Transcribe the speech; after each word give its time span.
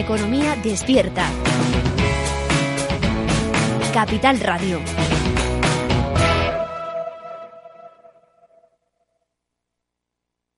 Economía 0.00 0.56
despierta. 0.56 1.28
Capital 3.92 4.40
Radio. 4.40 4.80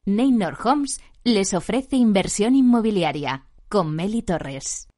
Neynor 0.06 0.56
Homes 0.64 1.00
les 1.24 1.54
ofrece 1.54 1.96
inversión 1.96 2.54
inmobiliaria 2.54 3.48
con 3.68 3.92
Meli 3.96 4.22
Torres. 4.22 4.91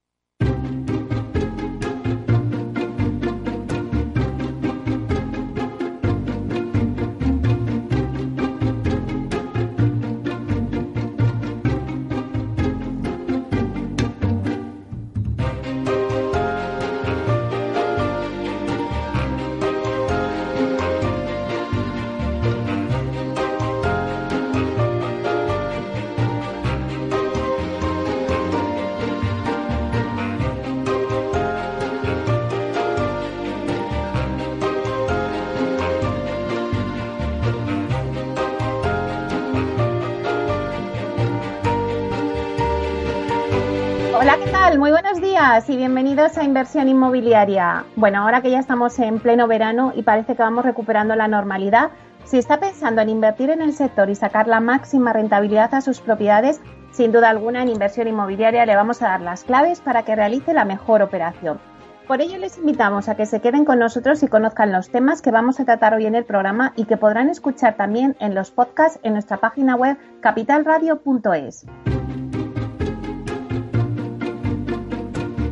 Muy 44.78 44.90
buenos 44.90 45.20
días 45.20 45.70
y 45.70 45.76
bienvenidos 45.76 46.36
a 46.36 46.42
Inversión 46.42 46.88
Inmobiliaria. 46.88 47.84
Bueno, 47.94 48.22
ahora 48.22 48.42
que 48.42 48.50
ya 48.50 48.58
estamos 48.58 48.98
en 48.98 49.20
pleno 49.20 49.46
verano 49.46 49.92
y 49.94 50.02
parece 50.02 50.34
que 50.34 50.42
vamos 50.42 50.64
recuperando 50.64 51.14
la 51.14 51.28
normalidad, 51.28 51.92
si 52.24 52.38
está 52.38 52.58
pensando 52.58 53.00
en 53.00 53.08
invertir 53.08 53.50
en 53.50 53.62
el 53.62 53.72
sector 53.72 54.10
y 54.10 54.16
sacar 54.16 54.48
la 54.48 54.58
máxima 54.58 55.12
rentabilidad 55.12 55.72
a 55.74 55.80
sus 55.80 56.00
propiedades, 56.00 56.60
sin 56.90 57.12
duda 57.12 57.30
alguna 57.30 57.62
en 57.62 57.68
Inversión 57.68 58.08
Inmobiliaria 58.08 58.66
le 58.66 58.74
vamos 58.74 59.00
a 59.00 59.08
dar 59.08 59.20
las 59.20 59.44
claves 59.44 59.80
para 59.80 60.02
que 60.02 60.16
realice 60.16 60.52
la 60.52 60.64
mejor 60.64 61.02
operación. 61.02 61.60
Por 62.08 62.20
ello 62.20 62.36
les 62.38 62.58
invitamos 62.58 63.08
a 63.08 63.14
que 63.14 63.26
se 63.26 63.40
queden 63.40 63.64
con 63.64 63.78
nosotros 63.78 64.24
y 64.24 64.28
conozcan 64.28 64.72
los 64.72 64.90
temas 64.90 65.22
que 65.22 65.30
vamos 65.30 65.60
a 65.60 65.64
tratar 65.64 65.94
hoy 65.94 66.06
en 66.06 66.16
el 66.16 66.24
programa 66.24 66.72
y 66.74 66.86
que 66.86 66.96
podrán 66.96 67.30
escuchar 67.30 67.76
también 67.76 68.16
en 68.18 68.34
los 68.34 68.50
podcasts 68.50 68.98
en 69.04 69.12
nuestra 69.12 69.36
página 69.36 69.76
web 69.76 69.96
capitalradio.es. 70.20 71.64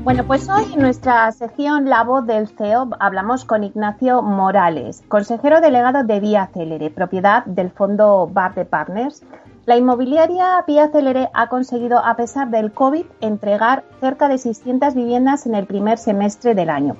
Bueno, 0.04 0.24
pues 0.26 0.48
hoy 0.48 0.64
en 0.72 0.80
nuestra 0.80 1.30
sección 1.30 1.88
La 1.88 2.02
voz 2.02 2.26
del 2.26 2.48
CEO 2.48 2.90
hablamos 2.98 3.44
con 3.44 3.62
Ignacio 3.62 4.20
Morales, 4.20 5.04
consejero 5.06 5.60
delegado 5.60 6.02
de 6.02 6.18
Vía 6.18 6.50
Célere, 6.52 6.90
propiedad 6.90 7.44
del 7.44 7.70
fondo 7.70 8.26
Bar 8.26 8.56
de 8.56 8.64
Partners. 8.64 9.22
La 9.64 9.76
inmobiliaria 9.76 10.60
Vía 10.66 10.88
Célere 10.88 11.28
ha 11.34 11.46
conseguido, 11.46 12.04
a 12.04 12.16
pesar 12.16 12.50
del 12.50 12.72
COVID, 12.72 13.04
entregar 13.20 13.84
cerca 14.00 14.26
de 14.26 14.38
600 14.38 14.96
viviendas 14.96 15.46
en 15.46 15.54
el 15.54 15.66
primer 15.66 15.98
semestre 15.98 16.56
del 16.56 16.70
año. 16.70 16.96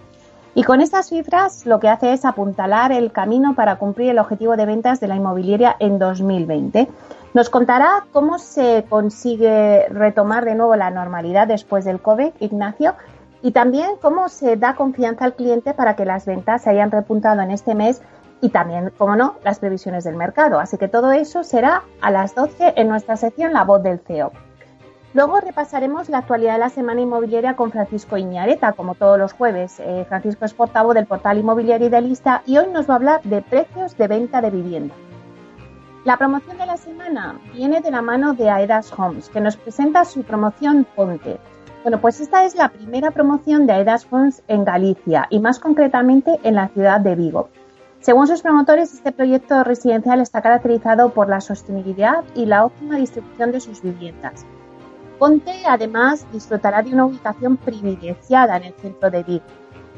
Y 0.54 0.62
con 0.62 0.81
estas 0.81 1.09
cifras 1.09 1.66
lo 1.66 1.81
que 1.81 1.88
hace 1.88 2.12
es 2.12 2.25
apuntalar 2.25 2.93
el 2.93 3.10
camino 3.10 3.56
para 3.56 3.78
cumplir 3.78 4.10
el 4.10 4.21
objetivo 4.21 4.56
de 4.56 4.66
ventas 4.66 5.00
de 5.00 5.09
la 5.09 5.16
inmobiliaria 5.16 5.75
en 5.81 5.98
2020. 5.98 6.88
Nos 7.34 7.48
contará 7.48 8.04
cómo 8.12 8.38
se 8.38 8.84
consigue 8.91 9.88
retomar 9.88 10.44
de 10.44 10.54
nuevo 10.54 10.76
la 10.76 10.91
normalidad 10.91 11.47
después 11.47 11.82
del 11.87 11.98
COVID, 11.98 12.32
Ignacio, 12.41 12.94
y 13.41 13.53
también 13.53 13.93
cómo 14.03 14.28
se 14.28 14.56
da 14.59 14.75
confianza 14.75 15.25
al 15.25 15.34
cliente 15.34 15.72
para 15.72 15.97
que 15.97 16.04
las 16.04 16.26
ventas 16.26 16.62
se 16.62 16.71
hayan 16.71 16.91
repuntado 16.91 17.41
en 17.41 17.50
este 17.50 17.75
mes 17.75 18.03
y 18.42 18.50
también, 18.50 18.92
como 18.98 19.16
no, 19.16 19.37
las 19.44 19.60
previsiones 19.60 20.04
del 20.04 20.16
mercado. 20.16 20.60
Así 20.60 20.76
que 20.76 20.88
todo 20.88 21.12
eso 21.12 21.42
será 21.42 21.84
a 22.03 22.10
las 22.10 22.34
12 22.34 22.75
en 22.76 22.88
nuestra 22.88 23.16
sección 23.16 23.54
La 23.54 23.65
Voz 23.65 23.82
del 23.82 24.00
CEO. 24.00 24.32
Luego 25.15 25.41
repasaremos 25.41 26.10
la 26.10 26.19
actualidad 26.19 26.54
de 26.54 26.59
la 26.59 26.69
semana 26.69 27.00
inmobiliaria 27.00 27.56
con 27.56 27.71
Francisco 27.71 28.19
Iñareta, 28.19 28.75
como 28.75 28.94
todos 28.94 29.19
los 29.19 29.32
jueves. 29.32 29.81
Eh, 29.81 30.04
Francisco 30.06 30.44
es 30.44 30.53
portavoz 30.53 30.94
del 30.94 31.06
portal 31.06 31.38
Inmobiliario 31.38 31.88
Idealista 31.88 32.42
y 32.44 32.59
hoy 32.59 32.66
nos 32.71 32.88
va 32.88 32.94
a 32.94 32.97
hablar 32.97 33.22
de 33.22 33.41
precios 33.41 33.97
de 33.97 34.09
venta 34.09 34.42
de 34.42 34.50
vivienda. 34.50 34.94
La 36.05 36.17
promoción 36.17 36.59
de 36.59 36.67
la 36.67 36.77
semana 36.77 37.39
viene 37.55 37.81
de 37.81 37.93
la 37.93 38.03
mano 38.03 38.35
de 38.35 38.51
Aedas 38.51 38.93
Homes, 38.99 39.29
que 39.29 39.41
nos 39.41 39.57
presenta 39.57 40.05
su 40.05 40.25
promoción 40.25 40.85
Ponte. 40.97 41.39
Bueno, 41.85 42.01
pues 42.01 42.19
esta 42.19 42.45
es 42.45 42.57
la 42.57 42.71
primera 42.71 43.13
promoción 43.13 43.69
de 43.69 43.75
Aedas 43.75 44.09
Homes 44.11 44.43
en 44.49 44.65
Galicia 44.65 45.29
y 45.31 45.39
más 45.39 45.61
concretamente 45.61 46.41
en 46.43 46.57
la 46.57 46.67
ciudad 46.71 46.99
de 46.99 47.15
Vigo. 47.15 47.51
Según 48.01 48.27
sus 48.27 48.43
promotores, 48.43 48.93
este 48.93 49.13
proyecto 49.13 49.63
residencial 49.63 50.21
está 50.21 50.43
caracterizado 50.43 51.11
por 51.11 51.29
la 51.29 51.41
sostenibilidad 51.41 52.25
y 52.34 52.47
la 52.47 52.65
óptima 52.65 52.97
distribución 52.97 53.53
de 53.53 53.61
sus 53.61 53.81
viviendas. 53.81 54.45
Ponte 55.21 55.53
además 55.69 56.27
disfrutará 56.33 56.83
de 56.83 56.93
una 56.93 57.07
ubicación 57.07 57.59
privilegiada 57.59 58.57
en 58.57 58.65
el 58.65 58.75
centro 58.75 59.09
de 59.09 59.23
Vigo 59.23 59.45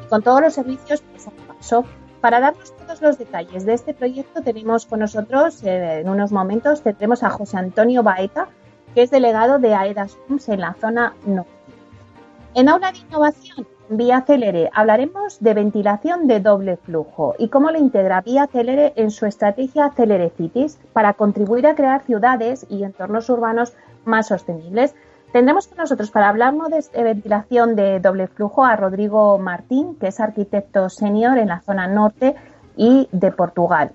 y 0.05 0.09
con 0.11 0.23
todos 0.23 0.43
los 0.43 0.53
servicios 0.53 1.03
a 1.27 1.55
paso 1.55 1.87
para 2.25 2.41
darnos 2.41 2.73
todos 2.75 3.03
los 3.03 3.19
detalles 3.19 3.67
de 3.67 3.75
este 3.75 3.93
proyecto 3.93 4.41
tenemos 4.41 4.87
con 4.87 5.01
nosotros, 5.01 5.63
eh, 5.63 6.01
en 6.01 6.09
unos 6.09 6.33
momentos, 6.33 6.81
tendremos 6.81 7.23
a 7.23 7.29
José 7.29 7.59
Antonio 7.59 8.03
Baeta, 8.03 8.49
que 8.95 9.03
es 9.03 9.11
delegado 9.11 9.59
de 9.59 9.75
AEDAS 9.75 10.17
en 10.49 10.61
la 10.63 10.73
zona 10.81 11.13
norte. 11.27 11.53
En 12.55 12.71
Aula 12.71 12.93
de 12.93 13.01
Innovación, 13.01 13.67
Vía 13.91 14.23
Celere, 14.27 14.71
hablaremos 14.73 15.39
de 15.41 15.53
ventilación 15.53 16.27
de 16.27 16.41
doble 16.41 16.79
flujo 16.79 17.35
y 17.39 17.49
cómo 17.49 17.71
lo 17.71 17.79
integra 17.79 18.23
Vía 18.23 18.47
Celere 18.51 18.95
en 18.97 19.11
su 19.11 19.27
estrategia 19.27 19.93
Celere 19.95 20.31
Cities 20.31 20.79
para 20.95 21.13
contribuir 21.13 21.67
a 21.67 21.75
crear 21.75 22.05
ciudades 22.05 22.65
y 22.71 22.85
entornos 22.85 23.29
urbanos 23.29 23.75
más 24.07 24.29
sostenibles. 24.29 24.95
Tendremos 25.35 25.67
con 25.67 25.79
nosotros 25.79 26.13
para 26.13 26.29
hablarnos 26.29 26.71
de 26.71 27.03
ventilación 27.03 27.75
de 27.75 27.99
doble 27.99 28.29
flujo 28.29 28.65
a 28.65 28.77
Rodrigo 28.77 29.37
Martín, 29.37 29.97
que 29.97 30.07
es 30.07 30.21
arquitecto 30.21 30.89
senior 30.89 31.39
en 31.39 31.49
la 31.49 31.61
zona 31.61 31.89
norte 31.89 32.37
y 32.77 33.09
de 33.11 33.33
Portugal. 33.33 33.91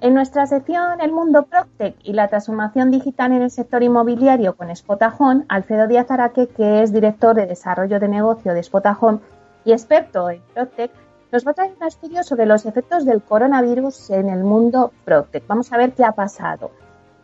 En 0.00 0.14
nuestra 0.14 0.46
sección 0.46 1.00
El 1.00 1.10
Mundo 1.10 1.46
Proctec 1.50 1.96
y 2.04 2.12
la 2.12 2.28
transformación 2.28 2.92
digital 2.92 3.32
en 3.32 3.42
el 3.42 3.50
sector 3.50 3.82
inmobiliario 3.82 4.54
con 4.54 4.74
Spotajón, 4.76 5.46
Alfredo 5.48 5.88
Díaz 5.88 6.12
Araque, 6.12 6.46
que 6.46 6.84
es 6.84 6.92
director 6.92 7.34
de 7.34 7.46
desarrollo 7.46 7.98
de 7.98 8.06
negocio 8.06 8.54
de 8.54 8.62
Spotajón 8.62 9.20
y 9.64 9.72
experto 9.72 10.30
en 10.30 10.40
Proctec, 10.54 10.92
nos 11.32 11.44
va 11.44 11.50
a 11.50 11.54
traer 11.54 11.72
un 11.80 11.88
estudio 11.88 12.22
sobre 12.22 12.46
los 12.46 12.66
efectos 12.66 13.04
del 13.04 13.20
coronavirus 13.20 14.10
en 14.10 14.28
el 14.28 14.44
mundo 14.44 14.92
Proctec. 15.04 15.44
Vamos 15.48 15.72
a 15.72 15.76
ver 15.76 15.94
qué 15.94 16.04
ha 16.04 16.12
pasado 16.12 16.70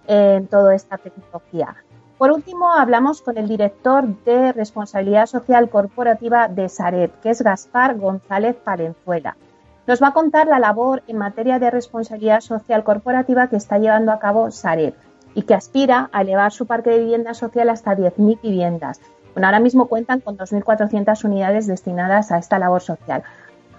en 0.09 0.49
toda 0.49 0.75
esta 0.75 0.99
tecnología. 0.99 1.77
Por 2.19 2.31
último, 2.31 2.73
hablamos 2.73 3.23
con 3.23 3.39
el 3.39 3.49
director 3.49 4.07
de 4.25 4.53
Responsabilidad 4.53 5.27
Social 5.27 5.69
Corporativa 5.69 6.47
de 6.47 6.69
Sareb, 6.69 7.11
que 7.21 7.31
es 7.31 7.43
Gaspar 7.43 7.99
González 7.99 8.55
Palenzuela. 8.57 9.37
Nos 9.87 10.01
va 10.01 10.09
a 10.09 10.13
contar 10.13 10.47
la 10.47 10.61
labor 10.61 11.03
en 11.09 11.19
materia 11.19 11.59
de 11.59 11.71
responsabilidad 11.71 12.41
social 12.41 12.85
corporativa 12.85 13.49
que 13.49 13.57
está 13.57 13.79
llevando 13.79 14.13
a 14.13 14.21
cabo 14.21 14.51
Sareb 14.51 14.95
y 15.35 15.43
que 15.43 15.55
aspira 15.55 16.09
a 16.13 16.23
elevar 16.23 16.53
su 16.53 16.67
parque 16.67 16.91
de 16.91 17.01
vivienda 17.01 17.35
social 17.35 17.69
hasta 17.69 17.97
10.000 17.97 18.41
viviendas. 18.41 19.01
Bueno, 19.35 19.49
ahora 19.49 19.59
mismo 19.59 19.89
cuentan 19.89 20.21
con 20.21 20.39
2.400 20.39 21.25
unidades 21.25 21.67
destinadas 21.67 22.31
a 22.31 22.39
esta 22.39 22.61
labor 22.61 22.81
social. 22.81 23.25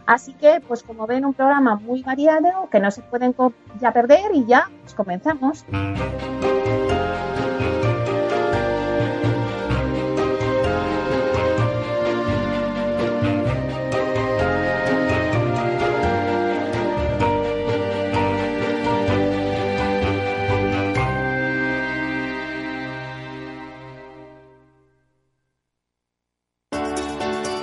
Así 0.06 0.34
que, 0.34 0.62
pues 0.68 0.84
como 0.84 1.08
ven, 1.08 1.26
un 1.26 1.34
programa 1.34 1.78
muy 1.78 2.04
variado 2.04 2.70
que 2.70 2.82
no 2.82 2.92
se 2.92 3.02
pueden 3.02 3.34
ya 3.80 3.92
perder 3.94 4.36
y 4.36 4.46
ya 4.46 4.70
pues 4.84 4.94
comenzamos. 4.94 5.66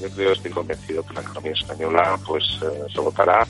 Yo 0.00 0.08
creo, 0.10 0.32
estoy 0.32 0.50
convencido 0.50 1.04
que 1.04 1.14
la 1.14 1.20
economía 1.20 1.52
española 1.52 2.18
pues 2.26 2.44
se 2.92 3.00
votará 3.00 3.46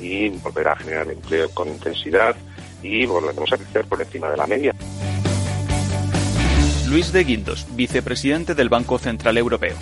y 0.00 0.28
volverá 0.30 0.72
a 0.72 0.76
generar 0.76 1.10
empleo 1.10 1.50
con 1.50 1.68
intensidad 1.68 2.34
y 2.82 3.06
volveremos 3.06 3.52
a 3.52 3.56
crecer 3.56 3.84
por 3.86 4.00
encima 4.00 4.30
de 4.30 4.36
la 4.36 4.46
media. 4.46 4.74
Luis 6.88 7.12
de 7.12 7.24
Guindos, 7.24 7.66
vicepresidente 7.74 8.54
del 8.54 8.68
Banco 8.68 8.98
Central 8.98 9.38
Europeo. 9.38 9.76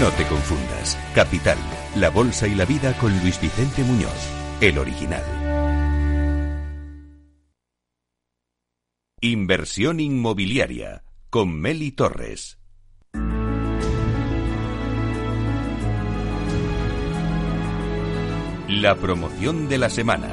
No 0.00 0.10
te 0.12 0.24
confundas. 0.26 0.98
Capital, 1.14 1.58
la 1.96 2.10
bolsa 2.10 2.46
y 2.48 2.54
la 2.54 2.64
vida 2.64 2.96
con 2.98 3.16
Luis 3.20 3.40
Vicente 3.40 3.82
Muñoz, 3.82 4.30
el 4.60 4.78
original. 4.78 5.22
Inversión 9.20 10.00
inmobiliaria 10.00 11.04
con 11.28 11.60
Meli 11.60 11.92
Torres. 11.92 12.59
La 18.72 18.94
promoción 18.94 19.68
de 19.68 19.78
la 19.78 19.88
semana. 19.88 20.28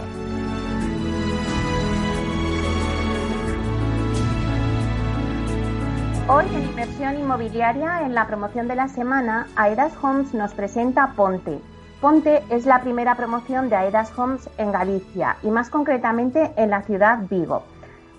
Hoy 6.29 6.45
en 6.53 6.65
Inversión 6.65 7.17
Inmobiliaria, 7.17 8.05
en 8.05 8.13
la 8.13 8.27
promoción 8.27 8.67
de 8.67 8.75
la 8.75 8.89
semana, 8.89 9.47
Aedas 9.55 9.91
Homes 10.03 10.35
nos 10.35 10.53
presenta 10.53 11.13
Ponte. 11.15 11.59
Ponte 11.99 12.43
es 12.51 12.67
la 12.67 12.81
primera 12.81 13.15
promoción 13.15 13.69
de 13.69 13.75
Aedas 13.75 14.15
Homes 14.15 14.47
en 14.59 14.71
Galicia 14.71 15.37
y 15.41 15.49
más 15.49 15.71
concretamente 15.71 16.51
en 16.57 16.69
la 16.69 16.83
ciudad 16.83 17.21
Vigo. 17.27 17.63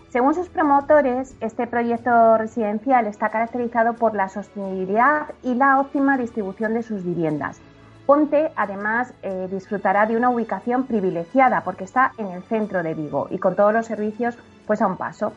Según 0.09 0.35
sus 0.35 0.49
promotores, 0.49 1.37
este 1.41 1.69
proyecto 1.69 2.37
residencial 2.39 3.07
está 3.07 3.29
caracterizado 3.29 3.95
por 3.95 4.17
la 4.17 4.29
sostenibilidad 4.29 5.29
y 5.45 5.55
la 5.55 5.79
óptima 5.79 6.19
distribución 6.19 6.75
de 6.75 6.83
sus 6.83 7.05
viviendas. 7.05 7.61
Ponte, 8.09 8.49
además, 8.57 9.13
eh, 9.23 9.49
disfrutará 9.51 10.07
de 10.07 10.17
una 10.17 10.31
ubicación 10.31 10.87
privilegiada 10.87 11.63
porque 11.63 11.85
está 11.85 12.13
en 12.17 12.29
el 12.29 12.43
centro 12.45 12.83
de 12.83 12.95
Vigo 12.95 13.29
y 13.31 13.37
con 13.37 13.55
todos 13.55 13.75
los 13.75 13.85
servicios 13.85 14.39
pues 14.67 14.81
a 14.81 14.87
un 14.87 14.97
paso. 14.97 15.35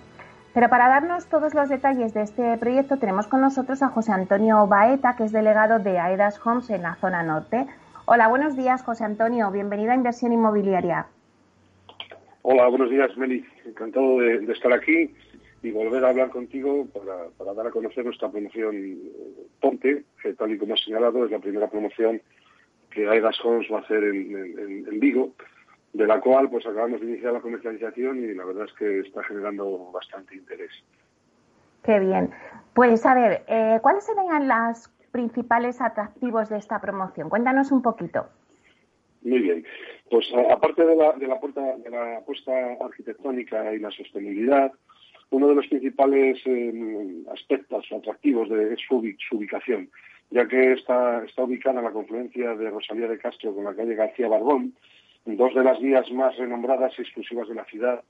Pero 0.53 0.69
para 0.69 0.87
darnos 0.87 1.27
todos 1.27 1.53
los 1.53 1.67
detalles 1.67 2.13
de 2.13 2.21
este 2.21 2.57
proyecto 2.57 2.95
tenemos 2.95 3.27
con 3.27 3.41
nosotros 3.41 3.83
a 3.83 3.89
José 3.89 4.13
Antonio 4.13 4.67
Baeta, 4.67 5.17
que 5.17 5.25
es 5.25 5.33
delegado 5.33 5.79
de 5.79 5.99
Aedas 5.99 6.39
Homes 6.47 6.69
en 6.69 6.83
la 6.83 6.95
zona 6.95 7.23
norte. 7.23 7.67
Hola, 8.05 8.29
buenos 8.29 8.55
días, 8.55 8.81
José 8.83 9.03
Antonio. 9.03 9.51
Bienvenido 9.51 9.91
a 9.91 9.95
Inversión 9.95 10.31
Inmobiliaria. 10.31 11.07
Hola, 12.43 12.69
buenos 12.69 12.89
días, 12.89 13.17
Meli. 13.17 13.45
Encantado 13.65 14.19
de, 14.19 14.49
estar 14.49 14.71
aquí 14.71 15.13
y 15.61 15.71
volver 15.71 16.05
a 16.05 16.09
hablar 16.11 16.29
contigo 16.29 16.87
para, 17.37 17.53
dar 17.53 17.67
a 17.67 17.71
conocer 17.71 18.05
nuestra 18.05 18.31
promoción 18.31 18.73
eh, 18.77 18.97
Ponte, 19.59 20.05
que 20.23 20.33
tal 20.35 20.53
y 20.53 20.57
como 20.57 20.75
has 20.75 20.81
señalado 20.85 21.25
es 21.25 21.31
la 21.31 21.39
primera 21.39 21.69
promoción 21.69 22.21
que 22.91 23.07
Aedas 23.07 23.43
Homes 23.43 23.67
va 23.71 23.77
a 23.77 23.81
hacer 23.81 24.03
en, 24.03 24.99
Vigo, 24.99 25.31
de 25.93 26.05
la 26.05 26.19
cual 26.19 26.49
pues 26.49 26.65
acabamos 26.65 27.01
de 27.01 27.07
iniciar 27.07 27.33
la 27.33 27.41
comercialización 27.41 28.23
y 28.23 28.33
la 28.33 28.45
verdad 28.45 28.65
es 28.65 28.73
que 28.73 28.99
está 28.99 29.23
generando 29.23 29.91
bastante 29.91 30.35
interés. 30.35 30.71
Qué 31.83 31.99
bien. 31.99 32.29
Pues 32.73 33.05
a 33.05 33.15
ver, 33.15 33.43
eh, 33.47 33.79
¿cuáles 33.81 34.05
serían 34.05 34.47
los 34.47 34.89
principales 35.11 35.81
atractivos 35.81 36.49
de 36.49 36.57
esta 36.57 36.79
promoción? 36.79 37.29
Cuéntanos 37.29 37.71
un 37.71 37.81
poquito. 37.81 38.27
Muy 39.23 39.39
bien. 39.39 39.65
Pues 40.09 40.27
aparte 40.51 40.85
de 40.85 40.95
la, 40.95 41.13
de 41.13 41.27
la, 41.27 41.39
de 41.77 41.89
la 41.89 42.17
apuesta 42.17 42.51
arquitectónica 42.81 43.73
y 43.73 43.79
la 43.79 43.91
sostenibilidad, 43.91 44.71
uno 45.31 45.47
de 45.47 45.55
los 45.55 45.67
principales 45.67 46.39
eh, 46.45 47.23
aspectos 47.33 47.85
atractivos 47.91 48.49
de, 48.49 48.73
es 48.73 48.79
su 48.87 48.97
ubicación 49.37 49.89
ya 50.31 50.47
que 50.47 50.73
está, 50.73 51.23
está 51.25 51.43
ubicada 51.43 51.79
en 51.79 51.85
la 51.85 51.91
confluencia 51.91 52.55
de 52.55 52.69
Rosalía 52.69 53.07
de 53.07 53.19
Castro 53.19 53.53
con 53.53 53.65
la 53.65 53.75
calle 53.75 53.95
García 53.95 54.29
Barbón, 54.29 54.73
dos 55.25 55.53
de 55.53 55.63
las 55.63 55.79
vías 55.79 56.09
más 56.11 56.35
renombradas 56.37 56.93
y 56.97 57.01
exclusivas 57.01 57.47
de 57.49 57.55
la 57.55 57.65
ciudad, 57.65 58.01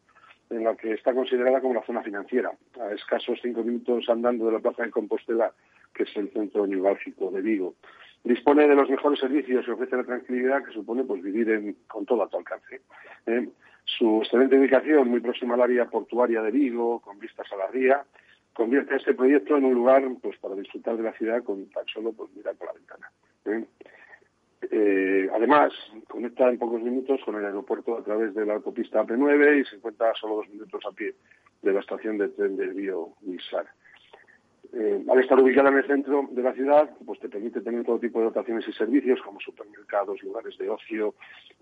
en 0.52 0.64
la 0.64 0.76
que 0.76 0.94
está 0.94 1.14
considerada 1.14 1.62
como 1.62 1.74
la 1.74 1.84
zona 1.84 2.04
financiera, 2.04 2.52
a 2.80 2.94
escasos 2.94 3.40
cinco 3.42 3.64
minutos 3.64 4.08
andando 4.10 4.46
de 4.46 4.52
la 4.54 4.60
Plaza 4.60 4.84
de 4.84 4.92
Compostela, 4.92 5.52
que 5.94 6.04
es 6.04 6.16
el 6.16 6.32
centro 6.32 6.68
neurálgico 6.68 7.32
de 7.32 7.42
Vigo. 7.42 7.76
Dispone 8.24 8.68
de 8.68 8.76
los 8.76 8.90
mejores 8.90 9.20
servicios 9.20 9.66
y 9.68 9.72
ofrece 9.72 9.98
la 9.98 10.04
tranquilidad 10.04 10.64
que 10.64 10.74
supone 10.74 11.04
pues, 11.04 11.24
vivir 11.24 11.76
con 11.88 12.06
todo 12.06 12.24
a 12.24 12.30
tu 12.30 12.38
alcance. 12.38 12.82
¿eh? 13.26 13.50
Su 13.86 14.20
excelente 14.20 14.60
ubicación, 14.60 15.10
muy 15.10 15.22
próxima 15.22 15.56
al 15.56 15.62
área 15.62 15.90
portuaria 15.90 16.42
de 16.44 16.52
Vigo, 16.52 17.00
con 17.00 17.18
vistas 17.18 17.52
a 17.52 17.56
la 17.56 17.68
ría, 17.68 18.06
convierte 18.54 18.96
este 18.96 19.14
proyecto 19.14 19.58
en 19.58 19.66
un 19.66 19.74
lugar 19.74 20.04
pues 20.22 20.38
para 20.38 20.56
disfrutar 20.56 20.98
de 20.98 21.04
la 21.04 21.14
ciudad 21.14 21.44
con 21.44 21.70
tan 21.70 21.86
solo 21.88 22.12
pues 22.14 22.30
mirar 22.36 22.56
por 22.56 22.68
la 22.68 22.74
ventana. 22.74 23.12
¿eh? 23.46 23.66
Eh, 24.70 25.30
además, 25.34 25.74
conecta 26.08 26.50
en 26.50 26.60
pocos 26.60 26.82
minutos 26.82 27.20
con 27.26 27.36
el 27.36 27.46
aeropuerto 27.46 27.98
a 27.98 28.04
través 28.04 28.34
de 28.36 28.46
la 28.46 28.54
autopista 28.56 29.04
AP9 29.04 29.62
y 29.62 29.66
se 29.66 29.78
encuentra 29.78 30.12
a 30.12 30.16
solo 30.16 30.36
dos 30.36 30.50
minutos 30.50 30.82
a 30.86 30.92
pie 30.92 31.16
de 31.62 31.74
la 31.74 31.80
estación 31.80 32.18
de 32.18 32.30
tren 32.30 32.58
de 32.58 32.68
Río 32.68 33.10
Nisar. 33.22 33.66
Eh, 34.74 35.04
al 35.10 35.20
estar 35.20 35.38
ubicada 35.38 35.70
en 35.70 35.78
el 35.78 35.88
centro 35.88 36.30
de 36.32 36.44
la 36.44 36.54
ciudad, 36.54 36.90
pues 37.06 37.20
te 37.20 37.28
permite 37.28 37.60
tener 37.60 37.84
todo 37.84 38.00
tipo 38.00 38.20
de 38.20 38.26
dotaciones 38.26 38.66
y 38.68 38.72
servicios 38.72 39.22
como 39.22 39.40
supermercados, 39.42 40.22
lugares 40.24 40.58
de 40.58 40.70
ocio, 40.70 41.16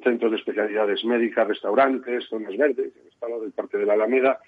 centros 0.03 0.31
de 0.31 0.37
especialidades 0.37 1.03
médicas, 1.05 1.47
restaurantes, 1.47 2.25
zonas 2.25 2.55
verdes, 2.55 2.93
está 3.07 3.27
del 3.27 3.51
parque 3.51 3.77
de 3.77 3.85
la 3.85 3.93
Alameda 3.93 4.39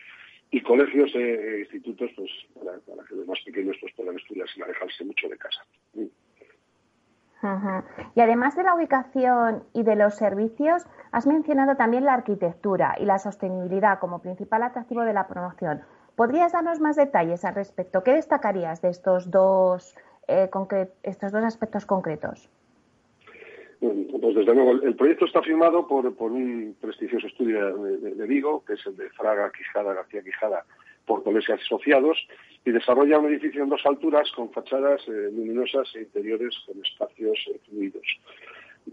y 0.51 0.61
colegios 0.61 1.09
e 1.15 1.59
institutos 1.61 2.11
pues 2.15 2.29
para, 2.53 3.03
que 3.07 3.15
los 3.15 3.25
más 3.25 3.39
pequeños 3.45 3.77
pues 3.79 3.93
puedan 3.95 4.17
estudiar 4.17 4.47
sin 4.49 4.63
alejarse 4.63 5.05
mucho 5.05 5.29
de 5.29 5.37
casa. 5.37 5.61
Y 8.13 8.21
además 8.21 8.55
de 8.55 8.63
la 8.63 8.75
ubicación 8.75 9.63
y 9.73 9.83
de 9.83 9.95
los 9.95 10.15
servicios, 10.15 10.85
has 11.11 11.25
mencionado 11.25 11.75
también 11.75 12.05
la 12.05 12.13
arquitectura 12.13 12.95
y 12.99 13.05
la 13.05 13.17
sostenibilidad 13.17 13.99
como 13.99 14.21
principal 14.21 14.61
atractivo 14.61 15.01
de 15.01 15.13
la 15.13 15.27
promoción. 15.27 15.81
¿Podrías 16.15 16.51
darnos 16.51 16.79
más 16.79 16.97
detalles 16.97 17.43
al 17.45 17.55
respecto? 17.55 18.03
¿Qué 18.03 18.13
destacarías 18.13 18.81
de 18.81 18.89
estos 18.89 19.31
dos, 19.31 19.95
eh, 20.27 20.49
estos 21.03 21.31
dos 21.31 21.43
aspectos 21.43 21.85
concretos? 21.85 22.49
Pues 23.81 24.35
desde 24.35 24.53
luego, 24.53 24.73
el 24.73 24.95
proyecto 24.95 25.25
está 25.25 25.41
firmado 25.41 25.87
por, 25.87 26.05
un 26.05 26.77
prestigioso 26.79 27.25
estudio 27.25 27.75
de, 27.77 28.27
Vigo, 28.27 28.63
que 28.63 28.73
es 28.73 28.85
el 28.85 28.95
de 28.95 29.09
Fraga, 29.09 29.51
Quijada, 29.51 29.95
García 29.95 30.21
Quijada 30.21 30.63
portoles 31.07 31.49
asociados, 31.49 32.15
y 32.63 32.69
desarrolla 32.69 33.17
un 33.17 33.25
edificio 33.25 33.63
en 33.63 33.69
dos 33.69 33.83
alturas 33.85 34.31
con 34.33 34.51
fachadas 34.51 35.01
eh, 35.07 35.31
luminosas 35.33 35.89
e 35.95 36.01
interiores 36.01 36.55
con 36.67 36.79
espacios 36.85 37.39
eh, 37.47 37.59
fluidos. 37.67 38.05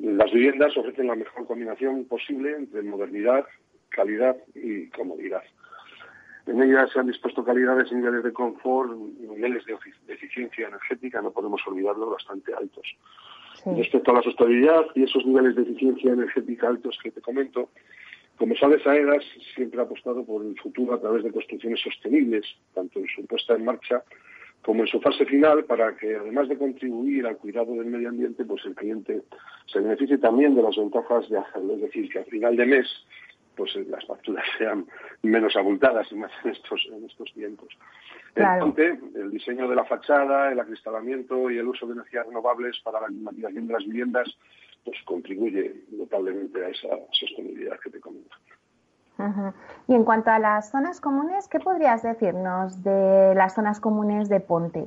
Las 0.01 0.33
viviendas 0.33 0.75
ofrecen 0.79 1.07
la 1.07 1.17
mejor 1.17 1.47
combinación 1.47 2.07
posible 2.07 2.57
entre 2.57 2.83
modernidad, 2.83 3.47
calidad 3.91 4.39
y 4.55 4.89
comodidad. 4.89 5.43
En 6.47 6.63
ellas 6.63 6.91
se 6.91 6.99
han 6.99 7.09
dispuesto 7.09 7.45
calidades 7.45 7.93
y 7.93 7.95
niveles 7.95 8.25
de 8.25 8.33
confort, 8.33 8.91
niveles 8.91 9.67
de, 9.67 9.77
eficiencia 10.15 10.69
energética, 10.69 11.21
no 11.21 11.31
podemos 11.31 11.61
olvidarlo, 11.67 12.09
bastante 12.09 12.55
altos. 12.55 12.97
Respecto 13.65 14.11
a 14.11 14.15
la 14.15 14.23
sostenibilidad 14.23 14.87
y 14.95 15.05
esos 15.05 15.27
niveles 15.27 15.57
de 15.57 15.63
eficiencia 15.63 16.13
energética 16.13 16.69
altos 16.69 16.99
que 17.03 17.11
te 17.11 17.21
comento, 17.21 17.71
como 18.39 18.55
sabes, 18.55 18.87
AEDAS 18.87 19.25
siempre 19.55 19.81
ha 19.81 19.83
apostado 19.83 20.25
por 20.25 20.47
el 20.47 20.57
futuro 20.59 20.95
a 20.95 21.01
través 21.01 21.25
de 21.25 21.33
construcciones 21.33 21.81
sostenibles, 21.81 22.47
tanto 22.73 23.01
en 23.01 23.07
su 23.09 23.27
puesta 23.27 23.55
en 23.55 23.65
marcha 23.65 24.05
como 24.63 24.83
en 24.83 24.87
su 24.87 25.01
fase 25.01 25.25
final, 25.25 25.65
para 25.65 25.97
que 25.97 26.15
además 26.15 26.49
de 26.49 26.57
contribuir 26.57 27.27
al 27.27 27.37
cuidado 27.37 27.73
del 27.75 27.87
medio 27.87 28.09
ambiente, 28.09 28.45
pues 28.45 28.65
el 28.65 28.75
cliente 28.75 29.23
se 29.67 29.81
beneficie 29.81 30.19
también 30.19 30.55
de 30.55 30.63
las 30.63 30.77
ventajas 30.77 31.29
de 31.29 31.39
hacerlo. 31.39 31.75
Es 31.75 31.81
decir, 31.83 32.09
que 32.11 32.19
al 32.21 32.27
final 32.27 32.57
de 32.57 32.67
mes 32.67 32.87
pues 33.59 33.75
eh, 33.77 33.85
las 33.91 34.07
facturas 34.07 34.45
sean 34.59 34.87
menos 35.23 35.55
abultadas 35.57 36.11
y 36.13 36.15
más 36.15 36.31
en 36.45 36.53
estos, 36.53 36.81
en 36.91 37.05
estos 37.05 37.31
tiempos. 37.35 37.69
el 38.37 39.31
diseño 39.31 39.69
de 39.69 39.75
la 39.75 39.85
fachada, 39.85 40.53
el 40.53 40.61
acristalamiento 40.61 41.51
y 41.51 41.59
el 41.59 41.67
uso 41.67 41.87
de 41.87 41.95
energías 41.95 42.27
renovables 42.27 42.79
para 42.85 43.01
la 43.01 43.09
climatización 43.09 43.67
de 43.67 43.73
las 43.73 43.85
viviendas, 43.85 44.39
pues 44.85 44.97
contribuye 45.05 45.83
notablemente 45.91 46.65
a 46.65 46.69
esa 46.69 46.89
sostenibilidad 47.11 47.79
que 47.81 47.91
te 47.91 48.01
comento. 48.01 48.37
Y 49.89 49.95
en 49.95 50.05
cuanto 50.05 50.31
a 50.31 50.39
las 50.39 50.71
zonas 50.71 51.01
comunes, 51.01 51.49
¿qué 51.49 51.59
podrías 51.59 52.05
decirnos 52.05 52.85
de 52.85 53.35
las 53.35 53.57
zonas 53.57 53.81
comunes 53.81 54.29
de 54.29 54.39
Ponte? 54.39 54.85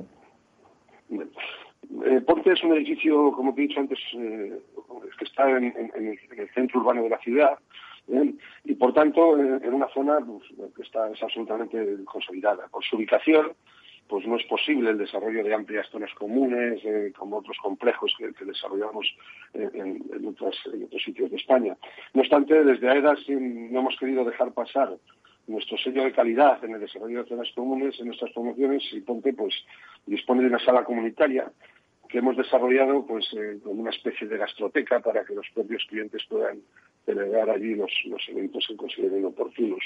Eh, 1.10 2.20
Ponte 2.26 2.52
es 2.52 2.64
un 2.64 2.72
edificio, 2.72 3.30
como 3.32 3.52
te 3.52 3.60
he 3.60 3.66
dicho 3.68 3.80
antes, 3.80 3.98
eh, 4.14 4.58
que 5.18 5.24
está 5.26 5.50
en, 5.50 5.74
el 6.36 6.48
centro 6.54 6.80
urbano 6.80 7.02
de 7.02 7.10
la 7.10 7.18
ciudad, 7.18 7.58
y 8.64 8.74
por 8.74 8.92
tanto 8.92 9.38
en 9.38 9.72
una 9.72 9.88
zona 9.88 10.18
pues, 10.20 10.42
que 10.74 10.82
está 10.82 11.10
es 11.10 11.22
absolutamente 11.22 12.04
consolidada. 12.04 12.68
Por 12.68 12.84
su 12.84 12.96
ubicación, 12.96 13.52
pues 14.08 14.26
no 14.26 14.36
es 14.36 14.44
posible 14.44 14.90
el 14.90 14.98
desarrollo 14.98 15.42
de 15.42 15.54
amplias 15.54 15.88
zonas 15.88 16.12
comunes, 16.14 16.80
eh, 16.84 17.12
como 17.16 17.38
otros 17.38 17.56
complejos 17.62 18.12
que, 18.18 18.44
desarrollamos 18.44 19.06
en, 19.54 20.04
en, 20.12 20.26
otros 20.26 20.56
sitios 21.02 21.30
de 21.30 21.36
España. 21.36 21.76
No 22.12 22.20
obstante, 22.20 22.62
desde 22.64 22.90
AEDAS 22.90 23.20
no 23.28 23.80
hemos 23.80 23.96
querido 23.96 24.24
dejar 24.24 24.52
pasar 24.52 24.96
nuestro 25.46 25.76
sello 25.78 26.04
de 26.04 26.12
calidad 26.12 26.62
en 26.64 26.74
el 26.74 26.80
desarrollo 26.80 27.22
de 27.22 27.28
zonas 27.28 27.48
comunes 27.54 27.98
en 27.98 28.06
nuestras 28.06 28.32
promociones 28.32 28.82
y 28.92 29.00
Ponte 29.00 29.32
pues 29.32 29.54
dispone 30.06 30.42
de 30.42 30.48
una 30.48 30.58
sala 30.58 30.84
comunitaria 30.84 31.50
que 32.08 32.18
hemos 32.18 32.36
desarrollado 32.36 33.06
pues 33.06 33.26
eh, 33.32 33.58
como 33.62 33.80
una 33.80 33.90
especie 33.90 34.28
de 34.28 34.36
gastroteca 34.36 35.00
para 35.00 35.24
que 35.24 35.34
los 35.34 35.46
propios 35.54 35.84
clientes 35.88 36.22
puedan 36.28 36.60
celebrar 37.04 37.50
allí 37.50 37.74
los, 37.74 37.90
eventos 38.28 38.64
que 38.68 38.76
consideren 38.76 39.24
oportunos. 39.24 39.80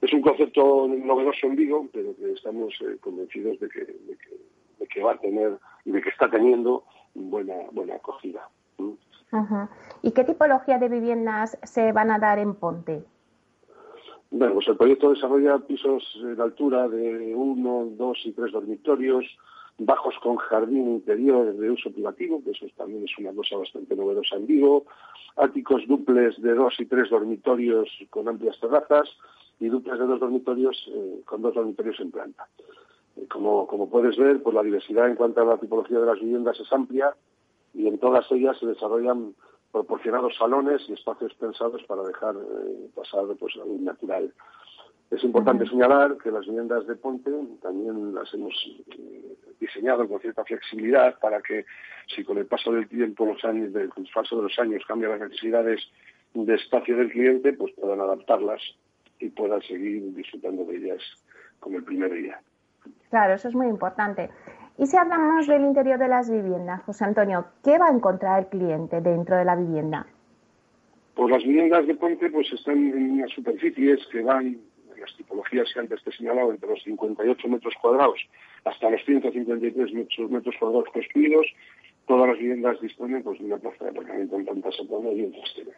Es 0.00 0.12
un 0.12 0.22
concepto 0.22 0.88
novedoso 0.88 1.46
en 1.46 1.56
Vigo, 1.56 1.88
pero 1.92 2.14
que 2.16 2.32
estamos 2.32 2.74
eh, 2.80 2.96
convencidos 3.00 3.58
de 3.60 3.68
que, 3.68 3.80
de 3.80 4.86
que, 4.86 5.02
va 5.02 5.12
a 5.12 5.18
tener 5.18 5.58
y 5.84 5.92
de 5.92 6.00
que 6.02 6.08
está 6.08 6.28
teniendo 6.28 6.84
buena, 7.14 7.54
buena 7.72 7.96
acogida. 7.96 8.48
¿Y 10.02 10.12
qué 10.12 10.24
tipología 10.24 10.78
de 10.78 10.88
viviendas 10.88 11.58
se 11.62 11.92
van 11.92 12.10
a 12.10 12.18
dar 12.18 12.38
en 12.38 12.54
Ponte? 12.54 13.04
Bueno, 14.30 14.54
pues 14.54 14.68
el 14.68 14.76
proyecto 14.76 15.10
desarrolla 15.10 15.58
pisos 15.58 16.02
de 16.22 16.42
altura 16.42 16.88
de 16.88 17.34
uno, 17.34 17.86
dos 17.96 18.18
y 18.24 18.32
tres 18.32 18.52
dormitorios, 18.52 19.24
bajos 19.80 20.14
con 20.22 20.36
jardín 20.36 20.88
interior 20.88 21.54
de 21.54 21.70
uso 21.70 21.90
privativo, 21.90 22.42
que 22.44 22.50
eso 22.50 22.66
también 22.76 23.04
es 23.04 23.18
una 23.18 23.32
cosa 23.32 23.56
bastante 23.56 23.96
novedosa 23.96 24.36
en 24.36 24.46
Vigo, 24.46 24.84
áticos 25.36 25.86
duples 25.88 26.40
de 26.40 26.54
dos 26.54 26.78
y 26.78 26.84
tres 26.84 27.08
dormitorios 27.08 27.88
con 28.10 28.28
amplias 28.28 28.60
terrazas 28.60 29.08
y 29.58 29.68
duples 29.68 29.98
de 29.98 30.06
dos 30.06 30.20
dormitorios 30.20 30.76
eh, 30.92 31.22
con 31.24 31.40
dos 31.40 31.54
dormitorios 31.54 31.98
en 32.00 32.10
planta. 32.10 32.46
Eh, 33.16 33.26
como, 33.28 33.88
puedes 33.90 34.18
ver, 34.18 34.42
pues 34.42 34.54
la 34.54 34.62
diversidad 34.62 35.08
en 35.08 35.16
cuanto 35.16 35.40
a 35.40 35.44
la 35.44 35.56
tipología 35.56 35.98
de 35.98 36.06
las 36.06 36.20
viviendas 36.20 36.60
es 36.60 36.70
amplia 36.72 37.14
y 37.72 37.86
en 37.86 37.98
todas 37.98 38.30
ellas 38.32 38.58
se 38.58 38.66
desarrollan 38.66 39.34
proporcionados 39.72 40.36
salones 40.36 40.82
y 40.88 40.92
espacios 40.92 41.32
pensados 41.34 41.82
para 41.84 42.02
dejar 42.02 42.34
eh, 42.36 42.90
pasar 42.94 43.24
pues, 43.38 43.56
la 43.56 43.64
luz 43.64 43.80
natural 43.80 44.30
es 45.10 45.24
importante 45.24 45.66
señalar 45.66 46.16
que 46.18 46.30
las 46.30 46.46
viviendas 46.46 46.86
de 46.86 46.94
Ponte 46.94 47.32
también 47.60 48.14
las 48.14 48.32
hemos 48.32 48.54
eh, 48.96 49.36
diseñado 49.58 50.08
con 50.08 50.20
cierta 50.20 50.44
flexibilidad 50.44 51.18
para 51.18 51.42
que 51.42 51.64
si 52.14 52.22
con 52.22 52.38
el 52.38 52.46
paso 52.46 52.72
del 52.72 52.88
tiempo, 52.88 53.26
los 53.26 53.44
años, 53.44 53.72
del 53.72 53.90
paso 54.14 54.36
de 54.36 54.42
los 54.44 54.58
años 54.60 54.84
cambian 54.86 55.12
las 55.12 55.28
necesidades 55.28 55.80
de 56.32 56.54
espacio 56.54 56.96
del 56.96 57.10
cliente, 57.10 57.52
pues 57.52 57.72
puedan 57.74 58.00
adaptarlas 58.00 58.62
y 59.18 59.28
puedan 59.30 59.60
seguir 59.62 60.14
disfrutando 60.14 60.64
de 60.64 60.76
ellas 60.76 61.02
como 61.58 61.78
el 61.78 61.84
primer 61.84 62.12
día. 62.12 62.40
Claro, 63.10 63.34
eso 63.34 63.48
es 63.48 63.54
muy 63.54 63.66
importante. 63.66 64.30
Y 64.78 64.86
si 64.86 64.96
hablamos 64.96 65.48
del 65.48 65.62
interior 65.62 65.98
de 65.98 66.08
las 66.08 66.30
viviendas, 66.30 66.82
José 66.84 67.04
Antonio, 67.04 67.46
¿qué 67.64 67.78
va 67.78 67.88
a 67.88 67.92
encontrar 67.92 68.38
el 68.38 68.46
cliente 68.46 69.00
dentro 69.00 69.36
de 69.36 69.44
la 69.44 69.56
vivienda? 69.56 70.06
Pues 71.14 71.30
las 71.32 71.42
viviendas 71.42 71.86
de 71.86 71.96
Ponte 71.96 72.30
pues 72.30 72.50
están 72.52 72.78
en 72.78 73.10
unas 73.10 73.30
superficies 73.32 73.98
que 74.10 74.22
van 74.22 74.56
las 75.00 75.16
tipologías 75.16 75.68
que 75.72 75.80
antes 75.80 76.02
te 76.02 76.10
he 76.10 76.28
entre 76.28 76.68
los 76.68 76.82
58 76.82 77.48
metros 77.48 77.74
cuadrados 77.80 78.20
hasta 78.64 78.90
los 78.90 79.04
153 79.04 79.92
metros, 80.30 80.54
cuadrados 80.58 80.88
construidos, 80.92 81.46
todas 82.06 82.28
las 82.28 82.38
viviendas 82.38 82.80
disponen 82.80 83.22
pues, 83.22 83.38
de 83.38 83.46
una 83.46 83.58
plaza 83.58 83.84
de 83.84 83.90
aparcamiento 83.90 84.36
en 84.36 84.44
planta 84.44 84.72
segunda 84.72 85.12
y 85.12 85.20
en 85.20 85.32
trastera. 85.32 85.72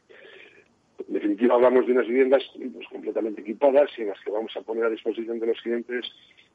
En 1.08 1.14
definitiva, 1.14 1.54
hablamos 1.54 1.86
de 1.86 1.92
unas 1.92 2.06
viviendas 2.06 2.42
pues, 2.54 2.88
completamente 2.88 3.40
equipadas 3.40 3.90
y 3.96 4.02
en 4.02 4.08
las 4.08 4.20
que 4.20 4.30
vamos 4.30 4.56
a 4.56 4.62
poner 4.62 4.84
a 4.84 4.90
disposición 4.90 5.40
de 5.40 5.46
los 5.46 5.60
clientes 5.60 6.06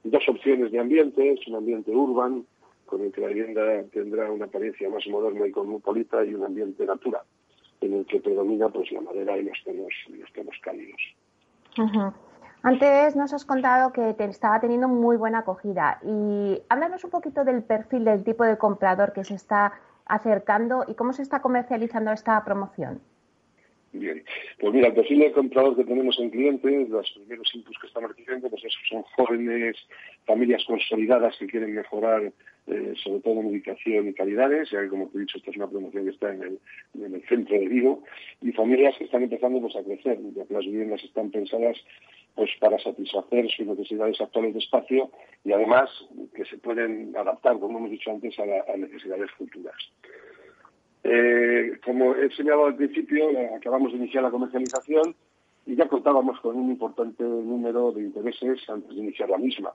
dos 0.04 0.28
opciones 0.30 0.72
de 0.72 0.80
ambientes, 0.80 1.46
un 1.48 1.56
ambiente 1.56 1.92
urban, 1.92 2.46
con 2.86 3.02
el 3.02 3.12
que 3.12 3.22
la 3.22 3.28
vivienda 3.28 3.84
tendrá 3.92 4.32
una 4.32 4.46
apariencia 4.46 4.90
más 4.90 5.06
moderna 5.08 5.46
y 5.46 5.52
cosmopolita, 5.52 6.24
y 6.26 6.34
un 6.34 6.46
ambiente 6.46 6.86
natural, 6.86 7.24
en 7.82 7.94
el 7.94 8.06
que 8.06 8.20
predomina 8.20 8.70
pues 8.70 8.92
la 8.92 9.02
madera 9.02 9.38
y 9.38 9.44
los 9.44 9.64
tonos 10.34 10.56
cálidos. 10.62 11.02
Antes 12.68 13.16
nos 13.16 13.32
has 13.32 13.46
contado 13.46 13.94
que 13.94 14.14
te 14.14 14.26
estaba 14.26 14.60
teniendo 14.60 14.90
muy 14.90 15.16
buena 15.16 15.40
acogida. 15.40 16.02
Y 16.04 16.62
háblanos 16.68 17.02
un 17.06 17.12
poquito 17.12 17.46
del 17.46 17.64
perfil 17.64 18.04
del 18.04 18.26
tipo 18.26 18.44
de 18.44 18.58
comprador 18.58 19.14
que 19.14 19.24
se 19.24 19.36
está 19.36 19.72
acercando 20.06 20.84
y 20.86 20.94
cómo 20.96 21.14
se 21.14 21.22
está 21.22 21.42
comercializando 21.42 22.12
esta 22.12 22.44
promoción. 22.44 23.00
Bien, 23.94 24.22
pues 24.60 24.74
mira, 24.74 24.90
el 24.90 24.96
perfil 24.96 25.20
de 25.20 25.32
comprador 25.32 25.78
que 25.78 25.86
tenemos 25.86 26.20
en 26.20 26.30
clientes, 26.30 26.90
los 26.90 27.10
primeros 27.12 27.56
inputs 27.56 27.80
que 27.80 27.88
estamos 27.88 28.10
recibiendo, 28.10 28.50
pues 28.50 28.62
son 28.90 29.02
jóvenes, 29.16 29.78
familias 30.26 30.66
consolidadas 30.68 31.38
que 31.38 31.48
quieren 31.48 31.74
mejorar 31.74 32.34
eh, 32.68 32.94
sobre 33.02 33.22
todo 33.22 33.40
en 33.40 33.46
ubicación 33.46 34.10
y 34.10 34.14
calidades, 34.14 34.70
ya 34.70 34.82
que 34.82 34.90
como 34.90 35.08
te 35.08 35.18
he 35.18 35.22
dicho, 35.22 35.38
esta 35.38 35.52
es 35.52 35.56
una 35.56 35.70
promoción 35.70 36.04
que 36.04 36.10
está 36.10 36.34
en 36.34 36.44
el, 36.44 36.60
en 37.02 37.16
el 37.16 37.24
centro 37.30 37.58
de 37.58 37.66
Vigo, 37.66 38.04
y 38.42 38.52
familias 38.52 38.98
que 38.98 39.06
están 39.06 39.24
empezando 39.24 39.62
pues, 39.62 39.78
a 39.78 39.84
crecer, 39.84 40.20
ya 40.36 40.46
que 40.46 40.54
las 40.54 40.66
viviendas 40.66 41.02
están 41.02 41.32
pensadas 41.32 41.78
pues 42.38 42.52
para 42.60 42.78
satisfacer 42.78 43.50
sus 43.50 43.66
necesidades 43.66 44.22
actuales 44.22 44.54
de 44.54 44.60
espacio 44.60 45.10
y 45.44 45.52
además 45.52 45.90
que 46.36 46.46
se 46.46 46.58
pueden 46.60 47.12
adaptar, 47.18 47.60
como 47.60 47.80
hemos 47.80 47.90
dicho 47.90 48.12
antes, 48.12 48.38
a, 48.38 48.46
las 48.46 48.78
necesidades 48.78 49.32
futuras. 49.32 49.76
Eh, 51.04 51.80
como 51.84 52.14
he 52.14 52.30
señalado 52.36 52.68
al 52.68 52.76
principio, 52.76 53.32
eh, 53.32 53.50
acabamos 53.58 53.92
de 53.92 53.98
iniciar 53.98 54.24
la 54.24 54.30
comercialización 54.30 55.16
y 55.66 55.76
ya 55.76 55.88
contábamos 55.88 56.40
con 56.42 56.56
un 56.56 56.70
importante 56.70 57.24
número 57.24 57.92
de 57.92 58.04
intereses 58.04 58.70
antes 58.70 58.90
de 58.90 59.02
iniciar 59.02 59.32
la 59.32 59.40
misma. 59.40 59.74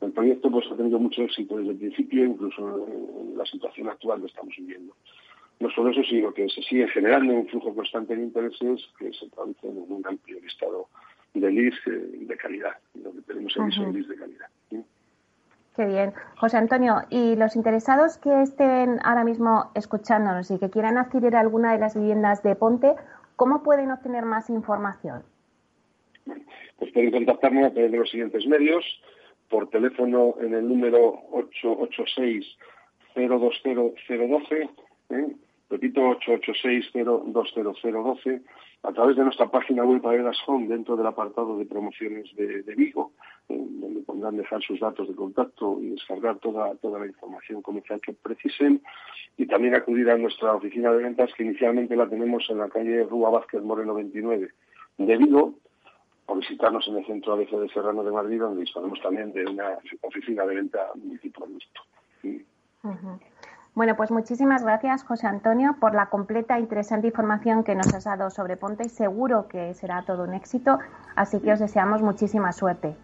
El 0.00 0.10
proyecto 0.10 0.50
pues, 0.50 0.66
ha 0.72 0.76
tenido 0.76 0.98
mucho 0.98 1.22
éxito 1.22 1.58
desde 1.58 1.70
el 1.70 1.78
principio, 1.78 2.24
incluso 2.24 2.88
en 2.88 3.38
la 3.38 3.46
situación 3.46 3.88
actual 3.88 4.20
que 4.20 4.26
estamos 4.26 4.52
viviendo. 4.58 4.96
No 5.60 5.70
solo 5.70 5.90
eso, 5.90 6.02
sino 6.02 6.34
que 6.34 6.48
se 6.48 6.60
sigue 6.62 6.88
generando 6.88 7.32
un 7.34 7.46
flujo 7.46 7.72
constante 7.72 8.16
de 8.16 8.24
intereses 8.24 8.84
que 8.98 9.12
se 9.12 9.28
traduce 9.28 9.68
en 9.68 9.78
un 9.88 10.02
amplio 10.04 10.40
listado 10.40 10.88
de 11.34 11.50
LIS 11.50 11.74
de 11.84 12.36
calidad. 12.36 12.76
Lo 13.02 13.12
que 13.12 13.22
tenemos 13.22 13.52
aquí 13.58 13.74
son 13.74 13.92
LIS 13.92 14.08
de 14.08 14.16
calidad. 14.16 14.46
Qué 15.76 15.86
bien. 15.86 16.12
José 16.36 16.56
Antonio, 16.56 17.02
y 17.10 17.34
los 17.34 17.56
interesados 17.56 18.18
que 18.18 18.42
estén 18.42 19.00
ahora 19.02 19.24
mismo 19.24 19.72
escuchándonos 19.74 20.48
y 20.52 20.58
que 20.58 20.70
quieran 20.70 20.98
adquirir 20.98 21.34
alguna 21.34 21.72
de 21.72 21.80
las 21.80 21.96
viviendas 21.96 22.44
de 22.44 22.54
Ponte, 22.54 22.94
¿cómo 23.34 23.64
pueden 23.64 23.90
obtener 23.90 24.24
más 24.24 24.50
información? 24.50 25.24
pues 26.78 26.92
pueden 26.92 27.10
contactarnos 27.10 27.66
a 27.66 27.72
través 27.72 27.92
de 27.92 27.98
los 27.98 28.10
siguientes 28.10 28.46
medios, 28.46 28.84
por 29.48 29.68
teléfono 29.70 30.34
en 30.40 30.54
el 30.54 30.68
número 30.68 31.22
886 31.32 32.46
020 33.14 34.28
012, 34.28 34.68
¿eh? 35.10 35.36
repito, 35.70 36.00
886-020012, 36.20 38.42
a 38.84 38.92
través 38.92 39.16
de 39.16 39.24
nuestra 39.24 39.50
página 39.50 39.82
web 39.82 40.06
Aedas 40.06 40.36
Home, 40.46 40.68
dentro 40.68 40.94
del 40.94 41.06
apartado 41.06 41.56
de 41.56 41.64
promociones 41.64 42.24
de, 42.36 42.74
Vigo, 42.76 43.12
donde 43.48 44.02
podrán 44.02 44.36
dejar 44.36 44.62
sus 44.62 44.78
datos 44.78 45.08
de 45.08 45.14
contacto 45.14 45.78
y 45.80 45.90
descargar 45.90 46.38
toda, 46.38 46.74
toda 46.76 47.00
la 47.00 47.06
información 47.06 47.62
comercial 47.62 48.00
que 48.00 48.12
precisen, 48.12 48.82
y 49.38 49.46
también 49.46 49.74
acudir 49.74 50.10
a 50.10 50.18
nuestra 50.18 50.54
oficina 50.54 50.92
de 50.92 51.02
ventas, 51.02 51.32
que 51.34 51.44
inicialmente 51.44 51.96
la 51.96 52.08
tenemos 52.08 52.44
en 52.50 52.58
la 52.58 52.68
calle 52.68 53.04
Rúa 53.04 53.30
Vázquez 53.30 53.62
Moreno 53.62 53.94
29 53.94 54.50
de 54.98 55.16
Vigo, 55.16 55.54
o 56.26 56.36
visitarnos 56.36 56.86
en 56.88 56.98
el 56.98 57.06
centro 57.06 57.32
ABC 57.32 57.50
de 57.52 57.68
Serrano 57.70 58.04
de 58.04 58.12
Madrid, 58.12 58.38
donde 58.38 58.60
disponemos 58.60 59.00
también 59.00 59.32
de 59.32 59.46
una 59.46 59.78
oficina 60.02 60.44
de 60.44 60.56
venta 60.56 60.90
multiproducto. 60.94 61.80
Bueno, 63.74 63.96
pues 63.96 64.12
muchísimas 64.12 64.62
gracias, 64.62 65.02
José 65.02 65.26
Antonio, 65.26 65.74
por 65.80 65.94
la 65.94 66.06
completa 66.06 66.56
e 66.56 66.60
interesante 66.60 67.08
información 67.08 67.64
que 67.64 67.74
nos 67.74 67.92
has 67.92 68.04
dado 68.04 68.30
sobre 68.30 68.56
Ponte 68.56 68.84
y 68.86 68.88
seguro 68.88 69.48
que 69.48 69.74
será 69.74 70.02
todo 70.02 70.22
un 70.22 70.34
éxito, 70.34 70.78
así 71.16 71.40
que 71.40 71.52
os 71.52 71.58
deseamos 71.58 72.00
muchísima 72.00 72.52
suerte. 72.52 72.94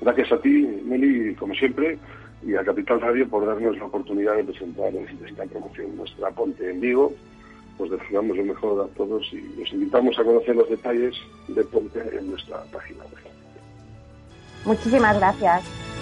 Gracias 0.00 0.32
a 0.32 0.40
ti, 0.40 0.82
Meli, 0.84 1.34
como 1.34 1.54
siempre, 1.54 1.98
y 2.42 2.54
a 2.54 2.64
Capital 2.64 3.02
Radio 3.02 3.28
por 3.28 3.44
darnos 3.44 3.76
la 3.76 3.84
oportunidad 3.84 4.36
de 4.36 4.44
presentar 4.44 4.94
esta 4.94 5.44
promoción 5.44 5.94
nuestra 5.96 6.30
Ponte 6.30 6.70
en 6.70 6.80
Vigo. 6.80 7.12
Pues 7.76 7.90
deseamos 7.90 8.34
lo 8.34 8.44
mejor 8.44 8.88
a 8.88 8.96
todos 8.96 9.30
y 9.30 9.42
los 9.58 9.70
invitamos 9.74 10.18
a 10.18 10.24
conocer 10.24 10.56
los 10.56 10.70
detalles 10.70 11.14
de 11.48 11.62
Ponte 11.64 12.00
en 12.16 12.30
nuestra 12.30 12.62
página 12.72 13.04
web. 13.04 13.24
Muchísimas 14.64 15.18
gracias. 15.18 15.95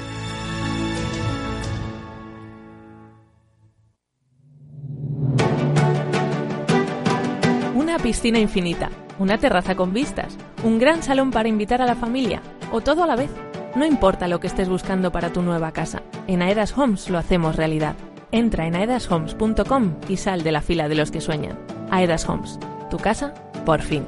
Piscina 8.05 8.39
infinita, 8.39 8.91
una 9.19 9.39
terraza 9.39 9.77
con 9.77 9.95
vistas, 9.95 10.37
un 10.63 10.79
gran 10.79 11.03
salón 11.03 11.31
para 11.31 11.49
invitar 11.49 11.81
a 11.81 11.87
la 11.87 11.95
familia 11.95 12.43
o 12.71 12.83
todo 12.83 13.03
a 13.03 13.07
la 13.07 13.17
vez. 13.17 13.31
No 13.77 13.87
importa 13.87 14.29
lo 14.29 14.41
que 14.41 14.47
estés 14.47 14.69
buscando 14.69 15.11
para 15.11 15.33
tu 15.33 15.41
nueva 15.41 15.73
casa, 15.73 16.03
en 16.27 16.43
Aedas 16.43 16.77
Homes 16.77 17.09
lo 17.09 17.17
hacemos 17.17 17.57
realidad. 17.57 17.97
Entra 18.31 18.67
en 18.67 18.77
aedashomes.com 18.77 19.95
y 20.07 20.19
sal 20.19 20.43
de 20.43 20.53
la 20.53 20.61
fila 20.61 20.87
de 20.91 20.97
los 20.97 21.11
que 21.11 21.23
sueñan. 21.23 21.59
Aedas 21.91 22.29
Homes, 22.29 22.59
tu 22.91 22.99
casa, 22.99 23.33
por 23.65 23.81
fin. 23.81 24.05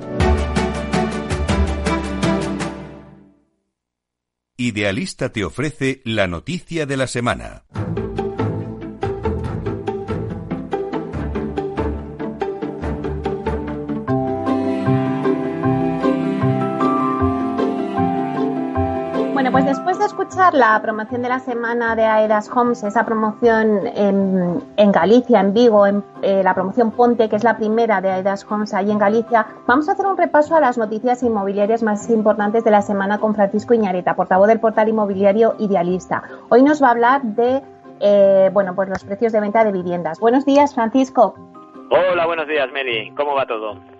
Idealista 4.59 5.33
te 5.33 5.43
ofrece 5.43 6.03
la 6.05 6.27
noticia 6.27 6.85
de 6.85 6.99
la 6.99 7.07
semana. 7.07 7.65
Escuchar 20.07 20.55
la 20.55 20.81
promoción 20.83 21.23
de 21.23 21.29
la 21.29 21.39
semana 21.39 21.95
de 21.95 22.05
Aedas 22.05 22.51
Homes, 22.55 22.83
esa 22.83 23.05
promoción 23.05 23.87
en, 23.87 24.93
Galicia, 24.93 25.41
en 25.41 25.53
Vigo, 25.53 25.87
en 25.87 26.03
eh, 26.23 26.43
la 26.43 26.55
promoción 26.55 26.91
Ponte, 26.91 27.29
que 27.29 27.37
es 27.37 27.45
la 27.45 27.57
primera 27.57 28.01
de 28.01 28.11
Aedas 28.11 28.47
Homes 28.51 28.75
ahí 28.75 28.91
en 28.91 28.99
Galicia, 28.99 29.47
vamos 29.67 29.89
a 29.89 29.93
hacer 29.93 30.07
un 30.07 30.17
repaso 30.17 30.57
a 30.57 30.61
las 30.61 30.79
noticias 30.79 31.23
inmobiliarias 31.23 31.83
más 31.83 32.09
importantes 32.11 32.65
de 32.65 32.71
la 32.71 32.83
semana 32.83 33.19
con 33.19 33.35
Francisco 33.35 33.75
Iñareta, 33.75 34.17
portavoz 34.17 34.49
del 34.49 34.61
portal 34.61 34.89
inmobiliario 34.89 35.55
Idealista. 35.59 36.23
Hoy 36.49 36.63
nos 36.63 36.83
va 36.83 36.89
a 36.89 36.91
hablar 36.93 37.23
de 37.23 37.63
eh, 38.01 38.51
bueno, 38.53 38.75
pues 38.75 38.89
los 38.89 39.05
precios 39.05 39.33
de 39.33 39.41
venta 39.41 39.65
de 39.65 39.73
viviendas. 39.73 40.19
Buenos 40.19 40.45
días, 40.45 40.75
Francisco. 40.75 41.35
Hola, 41.91 42.27
buenos 42.27 42.49
días, 42.49 42.71
Meli. 42.73 43.11
¿Cómo 43.13 43.35
va 43.35 43.47
todo? 43.47 43.96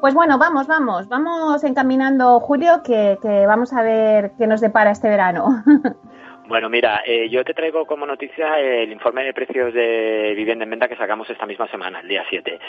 Pues 0.00 0.14
bueno, 0.14 0.38
vamos, 0.38 0.66
vamos, 0.66 1.08
vamos 1.08 1.64
encaminando, 1.64 2.38
Julio, 2.40 2.82
que, 2.84 3.16
vamos 3.46 3.72
a 3.72 3.82
ver 3.82 4.32
qué 4.38 4.46
nos 4.46 4.60
depara 4.60 4.90
este 4.90 5.08
verano. 5.08 5.62
Bueno, 6.48 6.68
mira, 6.68 7.02
eh, 7.04 7.28
yo 7.28 7.42
te 7.42 7.54
traigo 7.54 7.86
como 7.86 8.06
noticia 8.06 8.60
el 8.60 8.92
informe 8.92 9.24
de 9.24 9.34
precios 9.34 9.74
de 9.74 10.32
vivienda 10.36 10.62
en 10.62 10.70
venta 10.70 10.86
que 10.86 10.94
sacamos 10.94 11.28
esta 11.28 11.44
misma 11.44 11.66
semana, 11.66 11.98
el 11.98 12.06
día 12.06 12.24
7. 12.30 12.60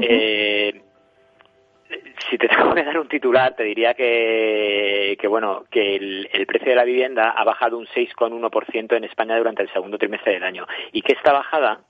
eh, 0.00 0.82
si 2.30 2.38
te 2.38 2.48
tengo 2.48 2.74
que 2.74 2.84
dar 2.84 2.98
un 2.98 3.08
titular, 3.08 3.54
te 3.54 3.64
diría 3.64 3.94
que, 3.94 5.16
que 5.20 5.26
bueno, 5.26 5.64
que 5.70 5.96
el, 5.96 6.46
precio 6.46 6.70
de 6.70 6.76
la 6.76 6.84
vivienda 6.84 7.30
ha 7.30 7.44
bajado 7.44 7.78
un 7.78 7.86
6,1% 7.86 8.96
en 8.96 9.04
España 9.04 9.36
durante 9.36 9.62
el 9.62 9.72
segundo 9.72 9.98
trimestre 9.98 10.34
del 10.34 10.44
año 10.44 10.66
y 10.92 11.02
que 11.02 11.14
esta 11.14 11.32
bajada 11.32 11.80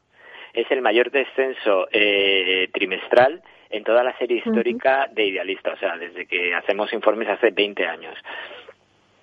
es 0.52 0.70
el 0.70 0.82
mayor 0.82 1.10
descenso 1.10 1.88
eh, 1.92 2.68
trimestral 2.72 3.42
en 3.70 3.84
toda 3.84 4.02
la 4.02 4.16
serie 4.18 4.38
histórica 4.38 5.08
de 5.12 5.26
Idealista, 5.26 5.72
o 5.72 5.76
sea, 5.76 5.96
desde 5.96 6.26
que 6.26 6.54
hacemos 6.54 6.92
informes 6.92 7.28
hace 7.28 7.50
20 7.50 7.86
años. 7.86 8.14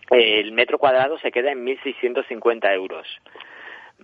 El 0.09 0.51
metro 0.51 0.77
cuadrado 0.77 1.17
se 1.19 1.31
queda 1.31 1.51
en 1.51 1.65
1.650 1.65 2.73
euros. 2.73 3.07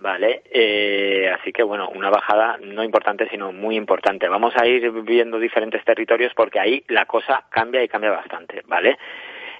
Vale, 0.00 0.42
eh, 0.52 1.28
así 1.38 1.52
que 1.52 1.62
bueno, 1.62 1.88
una 1.88 2.08
bajada 2.08 2.56
no 2.62 2.84
importante, 2.84 3.28
sino 3.28 3.52
muy 3.52 3.76
importante. 3.76 4.28
Vamos 4.28 4.54
a 4.56 4.66
ir 4.66 4.90
viendo 5.02 5.40
diferentes 5.40 5.84
territorios 5.84 6.32
porque 6.34 6.60
ahí 6.60 6.84
la 6.88 7.04
cosa 7.06 7.44
cambia 7.50 7.82
y 7.82 7.88
cambia 7.88 8.10
bastante, 8.10 8.62
¿vale? 8.66 8.96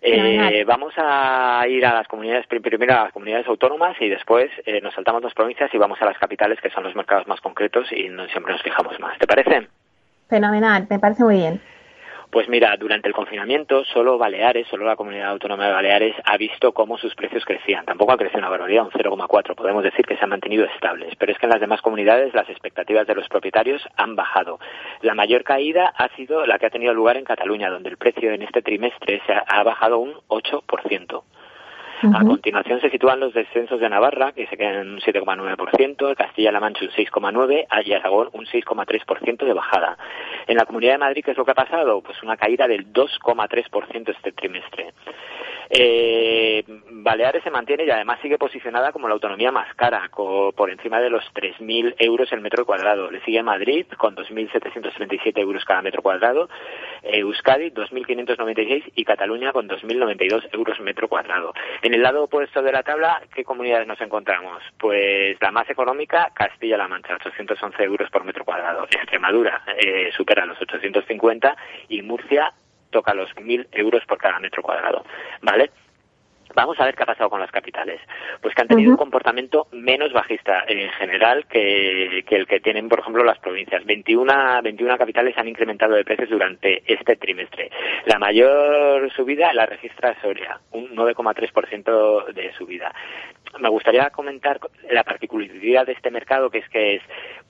Eh, 0.00 0.62
vamos 0.64 0.94
a 0.96 1.64
ir 1.68 1.84
a 1.84 1.92
las 1.92 2.06
comunidades, 2.06 2.46
primero 2.46 2.94
a 2.94 3.04
las 3.04 3.12
comunidades 3.12 3.48
autónomas 3.48 3.96
y 4.00 4.08
después 4.08 4.48
eh, 4.64 4.80
nos 4.80 4.94
saltamos 4.94 5.24
las 5.24 5.34
provincias 5.34 5.74
y 5.74 5.78
vamos 5.78 6.00
a 6.00 6.04
las 6.04 6.18
capitales, 6.18 6.60
que 6.60 6.70
son 6.70 6.84
los 6.84 6.94
mercados 6.94 7.26
más 7.26 7.40
concretos 7.40 7.90
y 7.90 8.08
siempre 8.30 8.52
nos 8.52 8.62
fijamos 8.62 8.98
más. 9.00 9.18
¿Te 9.18 9.26
parece? 9.26 9.66
Fenomenal, 10.28 10.86
me 10.88 10.98
parece 10.98 11.24
muy 11.24 11.36
bien. 11.36 11.60
Pues 12.30 12.46
mira, 12.46 12.76
durante 12.76 13.08
el 13.08 13.14
confinamiento, 13.14 13.86
solo 13.86 14.18
Baleares, 14.18 14.66
solo 14.68 14.84
la 14.84 14.96
comunidad 14.96 15.30
autónoma 15.30 15.66
de 15.66 15.72
Baleares 15.72 16.14
ha 16.26 16.36
visto 16.36 16.72
cómo 16.72 16.98
sus 16.98 17.14
precios 17.14 17.42
crecían. 17.46 17.86
Tampoco 17.86 18.12
ha 18.12 18.18
crecido 18.18 18.40
una 18.40 18.50
barbaridad, 18.50 18.84
un 18.84 18.90
0,4. 18.90 19.54
Podemos 19.54 19.82
decir 19.82 20.04
que 20.04 20.14
se 20.14 20.24
han 20.24 20.28
mantenido 20.28 20.66
estables. 20.66 21.14
Pero 21.16 21.32
es 21.32 21.38
que 21.38 21.46
en 21.46 21.52
las 21.52 21.60
demás 21.60 21.80
comunidades 21.80 22.34
las 22.34 22.50
expectativas 22.50 23.06
de 23.06 23.14
los 23.14 23.26
propietarios 23.28 23.82
han 23.96 24.14
bajado. 24.14 24.60
La 25.00 25.14
mayor 25.14 25.42
caída 25.42 25.86
ha 25.96 26.14
sido 26.16 26.44
la 26.44 26.58
que 26.58 26.66
ha 26.66 26.70
tenido 26.70 26.92
lugar 26.92 27.16
en 27.16 27.24
Cataluña, 27.24 27.70
donde 27.70 27.88
el 27.88 27.96
precio 27.96 28.30
en 28.30 28.42
este 28.42 28.60
trimestre 28.60 29.22
se 29.26 29.32
ha 29.32 29.62
bajado 29.62 29.98
un 29.98 30.12
8%. 30.28 31.22
A 32.02 32.24
continuación 32.24 32.80
se 32.80 32.90
sitúan 32.90 33.18
los 33.18 33.34
descensos 33.34 33.80
de 33.80 33.88
Navarra, 33.88 34.32
que 34.32 34.46
se 34.46 34.56
quedan 34.56 34.76
en 34.76 34.90
un 34.92 35.00
7,9%, 35.00 36.14
Castilla-La 36.14 36.60
Mancha 36.60 36.84
un 36.84 36.90
6,9%, 36.90 37.84
y 37.84 37.92
Aragón 37.92 38.28
un 38.32 38.46
6,3% 38.46 39.44
de 39.44 39.52
bajada. 39.52 39.98
En 40.46 40.56
la 40.56 40.64
Comunidad 40.64 40.92
de 40.92 40.98
Madrid, 40.98 41.24
¿qué 41.24 41.32
es 41.32 41.36
lo 41.36 41.44
que 41.44 41.50
ha 41.50 41.56
pasado? 41.56 42.00
Pues 42.00 42.22
una 42.22 42.36
caída 42.36 42.68
del 42.68 42.92
2,3% 42.92 44.10
este 44.10 44.32
trimestre. 44.32 44.92
Eh, 45.70 46.64
Baleares 46.90 47.42
se 47.42 47.50
mantiene 47.50 47.84
y 47.84 47.90
además 47.90 48.18
sigue 48.22 48.38
posicionada 48.38 48.92
como 48.92 49.08
la 49.08 49.14
autonomía 49.14 49.52
más 49.52 49.74
cara, 49.74 50.08
por 50.10 50.70
encima 50.70 51.00
de 51.00 51.10
los 51.10 51.24
3.000 51.34 51.94
euros 51.98 52.32
el 52.32 52.40
metro 52.40 52.64
cuadrado. 52.64 53.10
Le 53.10 53.20
sigue 53.24 53.42
Madrid 53.42 53.86
con 53.96 54.16
2.737 54.16 55.38
euros 55.38 55.64
cada 55.64 55.82
metro 55.82 56.02
cuadrado, 56.02 56.48
Euskadi 57.02 57.70
2.596 57.70 58.92
y 58.94 59.04
Cataluña 59.04 59.52
con 59.52 59.68
2.092 59.68 60.48
euros 60.52 60.80
metro 60.80 61.08
cuadrado. 61.08 61.52
En 61.82 61.94
el 61.94 62.02
lado 62.02 62.24
opuesto 62.24 62.62
de 62.62 62.72
la 62.72 62.82
tabla, 62.82 63.22
¿qué 63.34 63.44
comunidades 63.44 63.86
nos 63.86 64.00
encontramos? 64.00 64.62
Pues 64.78 65.36
la 65.40 65.50
más 65.50 65.68
económica, 65.70 66.30
Castilla-La 66.34 66.88
Mancha, 66.88 67.14
811 67.14 67.82
euros 67.84 68.10
por 68.10 68.24
metro 68.24 68.44
cuadrado. 68.44 68.84
Extremadura 68.84 69.62
eh, 69.78 70.10
supera 70.16 70.46
los 70.46 70.60
850 70.60 71.56
y 71.88 72.02
Murcia 72.02 72.52
toca 72.90 73.14
los 73.14 73.30
1.000 73.36 73.68
euros 73.72 74.04
por 74.06 74.18
cada 74.18 74.38
metro 74.40 74.62
cuadrado, 74.62 75.04
¿vale? 75.42 75.70
Vamos 76.54 76.80
a 76.80 76.86
ver 76.86 76.94
qué 76.94 77.02
ha 77.02 77.06
pasado 77.06 77.30
con 77.30 77.40
las 77.40 77.50
capitales. 77.50 78.00
Pues 78.40 78.54
que 78.54 78.62
han 78.62 78.68
tenido 78.68 78.90
un 78.90 78.96
comportamiento 78.96 79.68
menos 79.72 80.12
bajista 80.12 80.64
en 80.66 80.90
general 80.90 81.46
que, 81.46 82.24
el 82.28 82.46
que 82.46 82.60
tienen, 82.60 82.88
por 82.88 83.00
ejemplo, 83.00 83.22
las 83.22 83.38
provincias. 83.38 83.84
21, 83.84 84.62
21 84.62 84.98
capitales 84.98 85.36
han 85.36 85.48
incrementado 85.48 85.94
de 85.94 86.04
precios 86.04 86.30
durante 86.30 86.82
este 86.86 87.16
trimestre. 87.16 87.70
La 88.06 88.18
mayor 88.18 89.10
subida 89.12 89.52
la 89.52 89.66
registra 89.66 90.20
Soria, 90.20 90.58
un 90.72 90.96
9,3% 90.96 92.32
de 92.32 92.52
subida. 92.54 92.92
Me 93.60 93.68
gustaría 93.68 94.10
comentar 94.10 94.60
la 94.90 95.04
particularidad 95.04 95.86
de 95.86 95.92
este 95.92 96.10
mercado, 96.10 96.50
que 96.50 96.58
es 96.58 96.68
que 96.68 96.96
es 96.96 97.02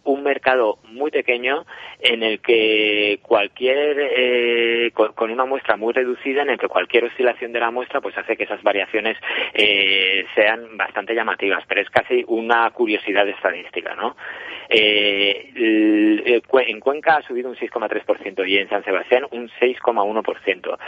un 0.04 0.22
mercado 0.22 0.78
muy 0.84 1.10
pequeño 1.10 1.66
en 2.00 2.22
el 2.22 2.40
que 2.40 3.18
cualquier, 3.22 3.96
eh, 3.98 4.90
con, 4.94 5.30
una 5.30 5.44
muestra 5.44 5.76
muy 5.76 5.92
reducida, 5.92 6.42
en 6.42 6.50
el 6.50 6.58
que 6.58 6.68
cualquier 6.68 7.04
oscilación 7.04 7.52
de 7.52 7.60
la 7.60 7.70
muestra 7.70 8.00
pues 8.00 8.16
hace 8.16 8.36
que 8.36 8.44
esas 8.44 8.62
variaciones 8.62 9.18
eh, 9.52 10.24
sean 10.34 10.76
bastante 10.76 11.14
llamativas, 11.14 11.64
pero 11.68 11.82
es 11.82 11.90
casi 11.90 12.24
una 12.26 12.70
curiosidad 12.70 13.28
estadística, 13.28 13.94
¿no? 13.94 14.16
Eh, 14.70 15.50
en 15.54 16.80
Cuenca 16.80 17.16
ha 17.16 17.22
subido 17.22 17.50
un 17.50 17.56
6,3% 17.56 18.48
y 18.48 18.58
en 18.58 18.68
San 18.68 18.84
Sebastián 18.84 19.24
un 19.30 19.48
6,1%. 19.60 20.78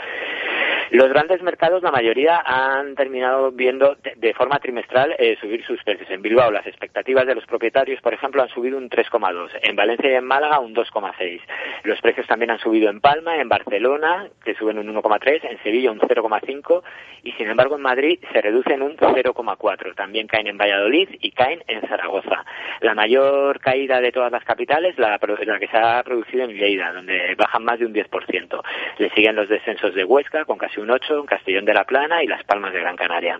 Los 0.91 1.07
grandes 1.07 1.41
mercados, 1.41 1.81
la 1.83 1.91
mayoría 1.91 2.43
han 2.45 2.95
terminado 2.95 3.53
viendo 3.53 3.95
de, 4.17 4.33
forma 4.33 4.59
trimestral 4.59 5.15
eh, 5.17 5.37
subir 5.39 5.63
sus 5.65 5.81
precios. 5.85 6.09
En 6.09 6.21
Bilbao, 6.21 6.51
las 6.51 6.67
expectativas 6.67 7.25
de 7.25 7.33
los 7.33 7.45
propietarios, 7.45 8.01
por 8.01 8.13
ejemplo, 8.13 8.41
han 8.41 8.49
subido 8.49 8.77
un 8.77 8.89
3,2. 8.89 9.51
En 9.61 9.77
Valencia 9.77 10.11
y 10.11 10.15
en 10.15 10.25
Málaga, 10.25 10.59
un 10.59 10.75
2,6. 10.75 11.39
Los 11.83 12.01
precios 12.01 12.27
también 12.27 12.51
han 12.51 12.59
subido 12.59 12.89
en 12.89 12.99
Palma, 12.99 13.37
en 13.37 13.47
Barcelona, 13.47 14.27
que 14.43 14.53
suben 14.55 14.79
un 14.79 14.93
1,3, 14.93 15.49
en 15.49 15.63
Sevilla 15.63 15.91
un 15.91 15.99
0,5 16.01 16.83
y, 17.23 17.31
sin 17.33 17.49
embargo, 17.49 17.77
en 17.77 17.83
Madrid 17.83 18.19
se 18.33 18.41
reducen 18.41 18.81
un 18.81 18.97
0,4. 18.97 19.95
También 19.95 20.27
caen 20.27 20.47
en 20.47 20.57
Valladolid 20.57 21.07
y 21.21 21.31
caen 21.31 21.63
en 21.67 21.87
Zaragoza. 21.87 22.43
La 22.81 22.95
mayor 22.95 23.61
caída 23.61 24.01
de 24.01 24.11
todas 24.11 24.31
las 24.33 24.43
capitales, 24.43 24.97
la, 24.97 25.17
la 25.45 25.59
que 25.59 25.67
se 25.67 25.77
ha 25.77 26.03
producido 26.03 26.43
en 26.43 26.51
Lleida, 26.51 26.91
donde 26.91 27.33
bajan 27.35 27.63
más 27.63 27.79
de 27.79 27.85
un 27.85 27.93
10%. 27.93 28.61
Le 28.97 29.09
siguen 29.11 29.37
los 29.37 29.47
descensos 29.47 29.95
de 29.95 30.03
Huesca, 30.03 30.43
con 30.43 30.57
casi 30.57 30.80
un 30.81 30.91
8, 30.91 31.19
en 31.19 31.25
Castellón 31.25 31.65
de 31.65 31.73
la 31.73 31.85
Plana 31.85 32.23
y 32.23 32.27
Las 32.27 32.43
Palmas 32.43 32.73
de 32.73 32.79
Gran 32.79 32.95
Canaria. 32.95 33.39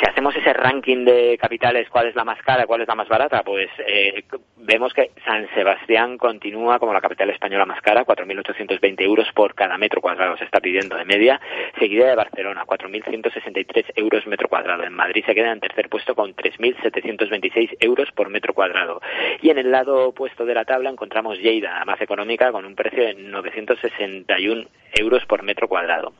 Si 0.00 0.08
hacemos 0.08 0.34
ese 0.36 0.52
ranking 0.52 1.04
de 1.04 1.36
capitales, 1.40 1.88
cuál 1.90 2.06
es 2.06 2.14
la 2.14 2.24
más 2.24 2.40
cara, 2.42 2.66
cuál 2.66 2.82
es 2.82 2.88
la 2.88 2.94
más 2.94 3.08
barata, 3.08 3.42
pues 3.42 3.68
eh, 3.84 4.22
vemos 4.56 4.92
que 4.94 5.10
San 5.24 5.48
Sebastián 5.54 6.18
continúa 6.18 6.78
como 6.78 6.92
la 6.92 7.00
capital 7.00 7.30
española 7.30 7.66
más 7.66 7.80
cara, 7.80 8.04
4.820 8.04 9.00
euros 9.02 9.26
por 9.34 9.56
cada 9.56 9.76
metro 9.76 10.00
cuadrado 10.00 10.36
se 10.36 10.44
está 10.44 10.60
pidiendo 10.60 10.96
de 10.96 11.04
media, 11.04 11.40
seguida 11.80 12.06
de 12.06 12.14
Barcelona, 12.14 12.64
4.163 12.64 13.92
euros 13.96 14.24
metro 14.28 14.48
cuadrado. 14.48 14.84
En 14.84 14.92
Madrid 14.92 15.24
se 15.26 15.34
queda 15.34 15.50
en 15.50 15.58
tercer 15.58 15.88
puesto 15.88 16.14
con 16.14 16.32
3.726 16.32 17.78
euros 17.80 18.08
por 18.12 18.28
metro 18.28 18.54
cuadrado. 18.54 19.00
Y 19.42 19.50
en 19.50 19.58
el 19.58 19.72
lado 19.72 20.10
opuesto 20.10 20.44
de 20.44 20.54
la 20.54 20.64
tabla 20.64 20.90
encontramos 20.90 21.38
Lleida, 21.38 21.84
más 21.84 22.00
económica, 22.00 22.52
con 22.52 22.64
un 22.64 22.76
precio 22.76 23.04
de 23.04 23.14
961 23.14 24.68
euros 24.94 25.26
por 25.26 25.42
metro 25.42 25.66
cuadrado. 25.66 26.12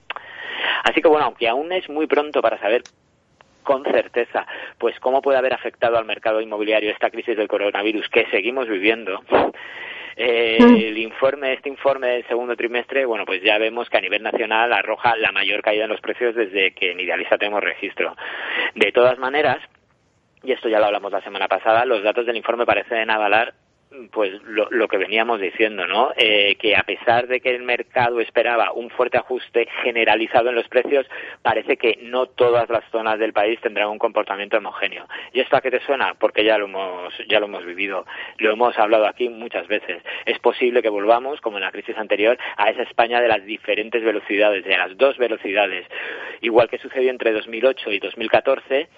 Así 0.85 1.01
que 1.01 1.09
bueno, 1.09 1.27
aunque 1.27 1.49
aún 1.49 1.73
es 1.73 1.89
muy 1.89 2.07
pronto 2.07 2.41
para 2.41 2.59
saber 2.59 2.83
con 3.69 3.85
certeza, 3.85 4.47
pues 4.79 4.99
cómo 4.99 5.21
puede 5.21 5.37
haber 5.37 5.53
afectado 5.53 5.99
al 5.99 6.07
mercado 6.07 6.41
inmobiliario 6.41 6.91
esta 6.91 7.11
crisis 7.11 7.37
del 7.37 7.49
coronavirus 7.49 8.09
que 8.09 8.25
seguimos 8.31 8.67
viviendo. 8.67 9.21
Eh, 10.21 10.59
el 10.59 10.99
informe, 10.99 11.53
este 11.53 11.69
informe 11.69 12.09
del 12.09 12.27
segundo 12.27 12.57
trimestre, 12.57 13.05
bueno, 13.05 13.25
pues 13.25 13.41
ya 13.41 13.57
vemos 13.57 13.89
que 13.89 13.99
a 13.99 14.01
nivel 14.01 14.21
nacional 14.21 14.73
arroja 14.73 15.15
la 15.17 15.31
mayor 15.31 15.63
caída 15.63 15.85
en 15.85 15.91
los 15.91 16.01
precios 16.01 16.35
desde 16.35 16.73
que 16.73 16.91
en 16.91 16.99
Idealista 16.99 17.39
tenemos 17.39 17.63
registro. 17.63 18.17
De 18.75 18.91
todas 18.91 19.17
maneras, 19.21 19.59
y 20.43 20.51
esto 20.51 20.69
ya 20.69 20.81
lo 20.81 20.87
hablamos 20.87 21.13
la 21.13 21.23
semana 21.23 21.47
pasada, 21.47 21.85
los 21.85 22.03
datos 22.03 22.27
del 22.27 22.37
informe 22.37 22.67
parecen 22.67 23.09
avalar 23.09 23.55
pues 24.13 24.33
lo, 24.43 24.69
lo, 24.71 24.87
que 24.87 24.99
veníamos 24.99 25.41
diciendo, 25.41 25.87
¿no? 25.87 26.13
Eh, 26.17 26.57
que 26.57 26.77
a 26.77 26.83
pesar 26.83 27.27
de 27.27 27.41
que 27.41 27.55
el 27.55 27.63
mercado 27.63 28.21
esperaba 28.21 28.73
un 28.73 28.91
fuerte 28.91 29.19
ajuste 29.19 29.67
generalizado 29.83 30.51
en 30.51 30.57
los 30.57 30.69
precios, 30.69 31.07
parece 31.43 31.77
que 31.77 31.99
no 32.03 32.27
todas 32.27 32.69
las 32.69 32.85
zonas 32.91 33.19
del 33.19 33.33
país 33.33 33.59
tendrán 33.61 33.89
un 33.89 33.99
comportamiento 33.99 34.59
homogéneo. 34.59 35.07
¿Y 35.33 35.41
esto 35.41 35.57
a 35.57 35.61
qué 35.61 35.71
te 35.71 35.81
suena? 35.81 36.15
Porque 36.15 36.45
ya 36.45 36.59
lo 36.59 36.67
hemos, 36.67 37.15
ya 37.29 37.41
lo 37.41 37.47
hemos 37.47 37.65
vivido, 37.65 38.05
lo 38.39 38.53
hemos 38.53 38.79
hablado 38.79 39.07
aquí 39.07 39.29
muchas 39.29 39.67
veces. 39.69 40.03
Es 40.27 40.39
posible 40.39 40.83
que 40.83 40.91
volvamos, 40.91 41.41
como 41.41 41.57
en 41.57 41.65
la 41.65 41.73
crisis 41.73 41.97
anterior, 41.97 42.39
a 42.57 42.71
esa 42.71 42.83
España 42.83 43.21
de 43.21 43.29
las 43.29 43.45
diferentes 43.45 44.03
velocidades, 44.05 44.65
de 44.65 44.77
las 44.77 44.97
dos 44.97 45.17
velocidades. 45.17 45.87
Igual 46.43 46.69
que 46.69 46.79
sucedió 46.79 47.11
entre 47.11 47.33
2008 47.33 47.91
y 47.93 47.99
2014, 48.01 48.89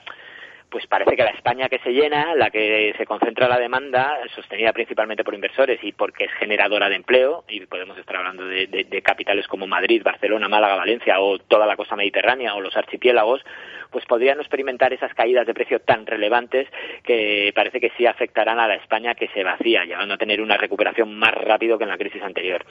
pues 0.70 0.86
parece 0.86 1.16
que 1.16 1.24
la 1.24 1.30
España 1.30 1.68
que 1.68 1.80
se 1.80 1.90
llena, 1.92 2.34
la 2.34 2.50
que 2.50 2.94
se 2.96 3.04
concentra 3.04 3.48
la 3.48 3.58
demanda, 3.58 4.18
sostenida 4.34 4.72
principalmente 4.72 5.24
por 5.24 5.34
inversores 5.34 5.80
y 5.82 5.92
porque 5.92 6.24
es 6.24 6.32
generadora 6.34 6.88
de 6.88 6.96
empleo, 6.96 7.44
y 7.48 7.66
podemos 7.66 7.98
estar 7.98 8.16
hablando 8.16 8.46
de, 8.46 9.02
capitales 9.02 9.48
como 9.48 9.66
Madrid, 9.66 10.02
Barcelona, 10.04 10.48
Málaga, 10.48 10.76
Valencia 10.76 11.20
o 11.20 11.38
toda 11.38 11.66
la 11.66 11.76
costa 11.76 11.96
mediterránea 11.96 12.54
o 12.54 12.60
los 12.60 12.76
archipiélagos, 12.76 13.42
pues 13.90 14.06
podrían 14.06 14.38
experimentar 14.38 14.92
esas 14.92 15.12
caídas 15.14 15.46
de 15.46 15.54
precio 15.54 15.80
tan 15.80 16.06
relevantes 16.06 16.68
que 17.02 17.52
parece 17.54 17.80
que 17.80 17.90
sí 17.96 18.06
afectarán 18.06 18.60
a 18.60 18.68
la 18.68 18.76
España 18.76 19.16
que 19.16 19.28
se 19.28 19.42
vacía, 19.42 19.84
llegando 19.84 20.14
a 20.14 20.18
tener 20.18 20.40
una 20.40 20.56
recuperación 20.56 21.18
más 21.18 21.34
rápido 21.34 21.76
que 21.76 21.84
en 21.84 21.90
la 21.90 21.98
crisis 21.98 22.22
anterior. 22.22 22.64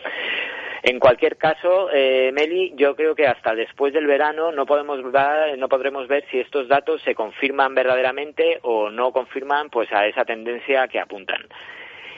En 0.81 0.97
cualquier 0.99 1.35
caso, 1.35 1.89
eh, 1.91 2.31
Meli, 2.33 2.71
yo 2.75 2.95
creo 2.95 3.13
que 3.13 3.27
hasta 3.27 3.53
después 3.53 3.93
del 3.93 4.07
verano 4.07 4.53
no 4.53 4.65
podemos 4.65 4.99
no 5.57 5.69
podremos 5.69 6.07
ver 6.07 6.23
si 6.31 6.39
estos 6.39 6.67
datos 6.67 7.01
se 7.01 7.15
confirman 7.15 7.75
verdaderamente 7.75 7.88
o 8.63 8.89
no 8.89 9.11
confirman 9.11 9.69
pues 9.69 9.91
a 9.91 10.05
esa 10.05 10.25
tendencia 10.25 10.87
que 10.87 10.99
apuntan. 10.99 11.47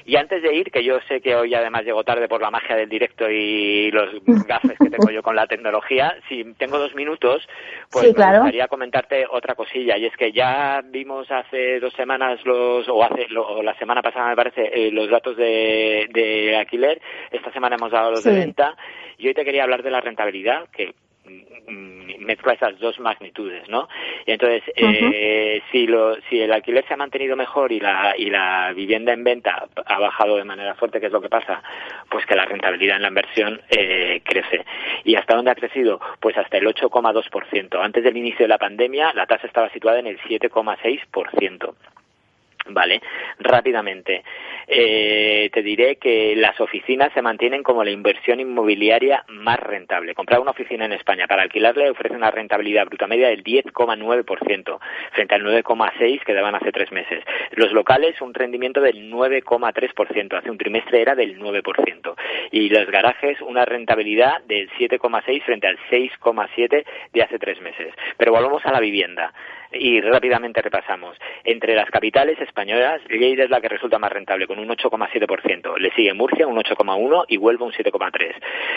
Y 0.05 0.15
antes 0.15 0.41
de 0.41 0.53
ir, 0.55 0.71
que 0.71 0.84
yo 0.84 0.99
sé 1.07 1.21
que 1.21 1.36
hoy 1.36 1.53
además 1.53 1.84
llego 1.84 2.03
tarde 2.03 2.27
por 2.27 2.41
la 2.41 2.49
magia 2.49 2.75
del 2.75 2.89
directo 2.89 3.29
y 3.29 3.91
los 3.91 4.10
gafes 4.47 4.77
que 4.77 4.89
tengo 4.89 5.12
yo 5.12 5.21
con 5.21 5.36
la 5.36 5.47
tecnología, 5.47 6.15
si 6.27 6.43
tengo 6.55 6.79
dos 6.79 6.95
minutos, 6.95 7.47
pues 7.91 8.15
me 8.17 8.38
gustaría 8.38 8.67
comentarte 8.67 9.25
otra 9.29 9.55
cosilla. 9.55 9.97
Y 9.97 10.05
es 10.05 10.15
que 10.17 10.31
ya 10.31 10.81
vimos 10.84 11.29
hace 11.29 11.79
dos 11.79 11.93
semanas 11.93 12.39
los, 12.45 12.88
o 12.89 13.03
hace, 13.03 13.27
o 13.38 13.62
la 13.62 13.77
semana 13.77 14.01
pasada 14.01 14.29
me 14.29 14.36
parece, 14.36 14.69
eh, 14.73 14.91
los 14.91 15.10
datos 15.10 15.38
de, 15.38 16.07
de 16.12 16.55
alquiler. 16.55 17.01
Esta 17.31 17.51
semana 17.51 17.75
hemos 17.75 17.91
dado 17.91 18.12
los 18.12 18.23
de 18.23 18.34
venta. 18.34 18.75
Y 19.17 19.27
hoy 19.27 19.34
te 19.34 19.45
quería 19.45 19.63
hablar 19.63 19.84
de 19.84 19.91
la 19.91 20.01
rentabilidad, 20.01 20.67
que 20.69 20.93
mezcla 22.19 22.53
esas 22.53 22.79
dos 22.79 22.99
magnitudes, 22.99 23.67
¿no? 23.69 23.88
Y 24.25 24.31
entonces, 24.31 24.63
eh, 24.75 25.62
si, 25.71 25.88
lo, 25.88 26.15
si 26.29 26.39
el 26.39 26.51
alquiler 26.51 26.86
se 26.88 26.93
ha 26.93 26.97
mantenido 26.97 27.36
mejor 27.36 27.71
y 27.71 27.79
la, 27.79 28.13
y 28.17 28.29
la 28.29 28.73
vivienda 28.73 29.13
en 29.13 29.23
venta 29.23 29.67
ha 29.86 29.99
bajado 29.99 30.38
de 30.38 30.43
manera 30.43 30.75
fuerte, 30.75 30.99
¿qué 30.99 31.07
es 31.07 31.12
lo 31.12 31.21
que 31.21 31.29
pasa? 31.29 31.62
Pues 32.10 32.25
que 32.25 32.36
la 32.36 32.45
rentabilidad 32.45 32.97
en 32.97 33.01
la 33.03 33.07
inversión 33.10 33.62
eh, 33.69 34.21
crece. 34.23 34.65
¿Y 35.03 35.15
hasta 35.15 35.36
dónde 35.36 35.51
ha 35.51 35.55
crecido? 35.55 35.99
Pues 36.19 36.38
hasta 36.38 36.57
el 36.57 36.67
8,2%. 36.67 37.84
Antes 37.84 38.03
del 38.03 38.17
inicio 38.17 38.43
de 38.45 38.49
la 38.49 38.57
pandemia, 38.57 39.13
la 39.13 39.25
tasa 39.25 39.47
estaba 39.47 39.69
situada 39.69 39.99
en 39.99 40.07
el 40.07 40.19
7,6%. 40.19 41.73
Vale, 42.73 43.01
rápidamente. 43.39 44.23
Eh, 44.67 45.49
te 45.51 45.62
diré 45.62 45.97
que 45.97 46.36
las 46.36 46.60
oficinas 46.62 47.12
se 47.13 47.21
mantienen 47.21 47.63
como 47.63 47.84
la 47.84 47.91
inversión 47.91 48.39
inmobiliaria 48.39 49.25
más 49.27 49.60
rentable. 49.60 50.13
Comprar 50.13 50.39
una 50.39 50.51
oficina 50.51 50.86
en 50.86 50.93
España 50.93 51.27
para 51.27 51.43
alquilarle 51.43 51.89
ofrece 51.89 52.15
una 52.15 52.31
rentabilidad 52.31 52.86
bruta 52.86 53.07
media 53.07 53.27
del 53.29 53.43
10,9% 53.43 54.79
frente 55.12 55.36
al 55.36 55.43
9,6% 55.43 56.23
que 56.23 56.34
daban 56.34 56.55
hace 56.55 56.71
tres 56.71 56.91
meses. 56.91 57.23
Los 57.51 57.71
locales 57.73 58.21
un 58.21 58.34
rendimiento 58.34 58.81
del 58.81 59.12
9,3%. 59.12 60.38
Hace 60.38 60.51
un 60.51 60.57
trimestre 60.57 61.01
era 61.01 61.15
del 61.15 61.39
9%. 61.39 62.15
Y 62.51 62.69
los 62.69 62.88
garajes 62.88 63.41
una 63.41 63.65
rentabilidad 63.65 64.41
del 64.43 64.69
7,6% 64.71 65.43
frente 65.43 65.67
al 65.67 65.77
6,7% 65.89 66.86
de 67.13 67.23
hace 67.23 67.39
tres 67.39 67.60
meses. 67.62 67.93
Pero 68.17 68.31
volvamos 68.31 68.65
a 68.65 68.71
la 68.71 68.79
vivienda 68.79 69.34
y 69.73 70.01
rápidamente 70.01 70.62
repasamos. 70.62 71.17
Entre 71.43 71.75
las 71.75 71.89
capitales 71.89 72.39
españolas, 72.39 73.01
Lleida 73.10 73.43
es 73.43 73.49
la 73.49 73.62
que 73.62 73.69
resulta 73.69 73.99
más 73.99 74.12
rentable, 74.12 74.47
con 74.47 74.60
un 74.60 74.69
8,7%. 74.69 75.77
Le 75.77 75.91
sigue 75.91 76.13
Murcia, 76.13 76.47
un 76.47 76.57
8,1% 76.57 77.25
y 77.27 77.38
Huelva, 77.38 77.65
un 77.65 77.71
7,3%. 77.71 78.36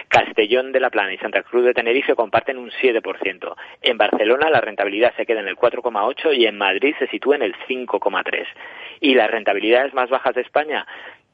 Castellón 0.09 0.72
de 0.72 0.80
la 0.80 0.90
Plana 0.90 1.12
y 1.12 1.18
Santa 1.18 1.42
Cruz 1.42 1.64
de 1.64 1.74
Tenerife 1.74 2.14
comparten 2.14 2.59
un 2.59 2.70
7%. 2.70 3.54
En 3.83 3.98
Barcelona 3.98 4.50
la 4.50 4.61
rentabilidad 4.61 5.14
se 5.16 5.26
queda 5.26 5.40
en 5.40 5.48
el 5.48 5.57
4,8% 5.57 6.37
y 6.37 6.46
en 6.46 6.57
Madrid 6.57 6.94
se 6.98 7.09
sitúa 7.09 7.37
en 7.37 7.42
el 7.42 7.54
5,3%. 7.68 8.46
Y 9.00 9.14
las 9.14 9.30
rentabilidades 9.30 9.92
más 9.94 10.09
bajas 10.09 10.35
de 10.35 10.42
España, 10.42 10.87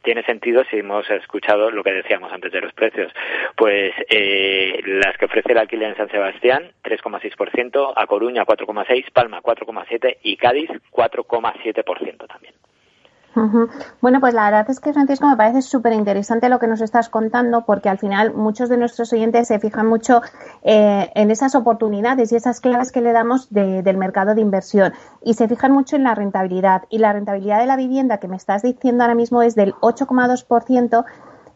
tiene 0.03 0.23
sentido 0.25 0.65
si 0.71 0.79
hemos 0.79 1.09
escuchado 1.11 1.71
lo 1.71 1.83
que 1.83 1.93
decíamos 1.93 2.33
antes 2.33 2.53
de 2.53 2.61
los 2.61 2.73
precios. 2.73 3.13
Pues 3.57 3.93
eh, 4.09 4.81
las 4.85 5.17
que 5.19 5.27
ofrece 5.27 5.53
el 5.53 5.59
alquiler 5.59 5.91
en 5.91 5.97
San 5.97 6.11
Sebastián, 6.11 6.73
3,6%, 6.83 7.93
a 7.97 8.07
Coruña 8.07 8.45
4,6%, 8.45 9.13
Palma 9.13 9.43
4,7% 9.43 10.17
y 10.23 10.37
Cádiz 10.37 10.71
4,7% 10.93 12.27
también. 12.27 12.55
Bueno, 14.01 14.21
pues 14.21 14.35
la 14.35 14.45
verdad 14.47 14.69
es 14.69 14.81
que, 14.81 14.93
Francisco, 14.93 15.29
me 15.29 15.37
parece 15.37 15.63
súper 15.63 15.93
interesante 15.93 16.49
lo 16.49 16.59
que 16.59 16.67
nos 16.67 16.81
estás 16.81 17.09
contando, 17.09 17.65
porque 17.65 17.89
al 17.89 17.99
final 17.99 18.35
muchos 18.35 18.69
de 18.69 18.77
nuestros 18.77 19.13
oyentes 19.13 19.47
se 19.47 19.61
fijan 19.61 19.87
mucho 19.87 20.21
eh, 20.63 21.11
en 21.15 21.31
esas 21.31 21.55
oportunidades 21.55 22.33
y 22.33 22.37
esas 22.37 22.61
claves 22.61 22.91
que 22.91 23.01
le 23.01 23.13
damos 23.13 23.49
del 23.51 23.97
mercado 23.97 24.35
de 24.35 24.41
inversión 24.41 24.93
y 25.23 25.35
se 25.35 25.47
fijan 25.47 25.73
mucho 25.73 25.97
en 25.97 26.05
la 26.05 26.15
rentabilidad. 26.15 26.83
Y 26.91 26.99
la 26.99 27.13
rentabilidad 27.13 27.61
de 27.61 27.67
la 27.67 27.77
vivienda 27.77 28.19
que 28.19 28.29
me 28.29 28.37
estás 28.37 28.63
diciendo 28.63 29.05
ahora 29.05 29.15
mismo 29.15 29.43
es 29.43 29.55
del 29.55 29.75
8,2% 29.75 31.05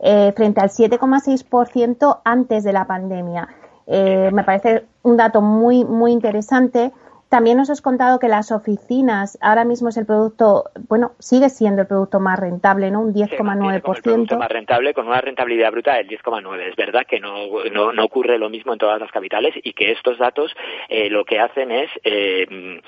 eh, 0.01 0.33
frente 0.37 0.61
al 0.61 0.71
7,6% 0.71 2.21
antes 2.25 2.63
de 2.63 2.73
la 2.73 2.87
pandemia. 2.87 3.49
Eh, 3.87 4.31
me 4.33 4.45
parece 4.45 4.87
un 5.03 5.17
dato 5.17 5.43
muy, 5.43 5.85
muy 5.85 6.13
interesante. 6.13 6.93
También 7.35 7.57
nos 7.57 7.69
has 7.69 7.83
contado 7.83 8.21
que 8.21 8.29
las 8.29 8.53
oficinas 8.53 9.37
ahora 9.41 9.65
mismo 9.65 9.89
es 9.89 9.97
el 9.97 10.07
producto, 10.07 10.67
bueno, 10.89 11.15
sigue 11.19 11.49
siendo 11.49 11.83
el 11.83 11.89
producto 11.89 12.21
más 12.21 12.39
rentable, 12.39 12.93
¿no? 12.93 13.01
Un 13.01 13.13
10,9%. 13.13 13.75
el 13.75 13.83
producto 13.83 14.39
más 14.39 14.49
rentable 14.49 14.95
con 14.95 15.09
una 15.09 15.21
rentabilidad 15.21 15.73
bruta 15.73 15.95
del 15.95 16.07
10,9%. 16.07 16.61
Es 16.61 16.77
verdad 16.77 17.05
que 17.05 17.19
no, 17.19 17.35
no, 17.73 18.05
ocurre 18.05 18.39
lo 18.39 18.51
mismo 18.51 18.73
en 18.73 18.79
todas 18.79 19.01
las 19.01 19.11
capitales 19.11 19.53
y 19.65 19.73
que 19.73 19.91
estos 19.91 20.17
datos 20.17 20.55
eh, 20.89 21.11
lo 21.11 21.25
que 21.25 21.41
hacen 21.41 21.73
es 21.73 21.91
eh, 22.05 22.81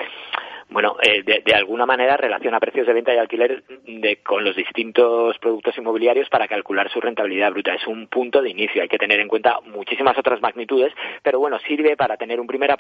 bueno, 0.69 0.97
eh, 1.01 1.23
de, 1.23 1.55
alguna 1.55 1.87
manera 1.87 2.17
relaciona 2.17 2.59
precios 2.59 2.87
de 2.87 2.93
venta 2.93 3.15
y 3.15 3.19
alquiler 3.19 3.63
de, 3.87 4.17
con 4.23 4.45
los 4.45 4.57
distintos 4.57 5.39
productos 5.39 5.79
inmobiliarios 5.79 6.29
para 6.29 6.49
calcular 6.49 6.91
su 6.91 7.01
rentabilidad 7.01 7.53
bruta. 7.53 7.75
Es 7.75 7.87
un 7.87 8.09
punto 8.09 8.43
de 8.43 8.51
inicio. 8.51 8.83
Hay 8.83 8.89
que 8.89 8.99
tener 8.99 9.21
en 9.21 9.29
cuenta 9.29 9.61
muchísimas 9.61 10.19
otras 10.19 10.41
magnitudes, 10.43 10.93
pero 11.23 11.39
bueno, 11.39 11.59
sirve 11.61 11.97
para 11.97 12.17
tener 12.17 12.41
un 12.41 12.47
primer 12.47 12.75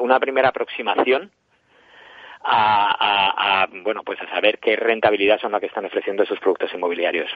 una 0.00 0.18
primera 0.18 0.48
aproximación 0.48 1.30
a, 2.44 3.68
bueno, 3.84 4.02
pues 4.04 4.20
a 4.20 4.28
saber 4.28 4.58
qué 4.58 4.76
rentabilidad 4.76 5.40
son 5.40 5.52
las 5.52 5.60
que 5.60 5.66
están 5.68 5.84
ofreciendo 5.84 6.24
esos 6.24 6.38
productos 6.40 6.74
inmobiliarios. 6.74 7.30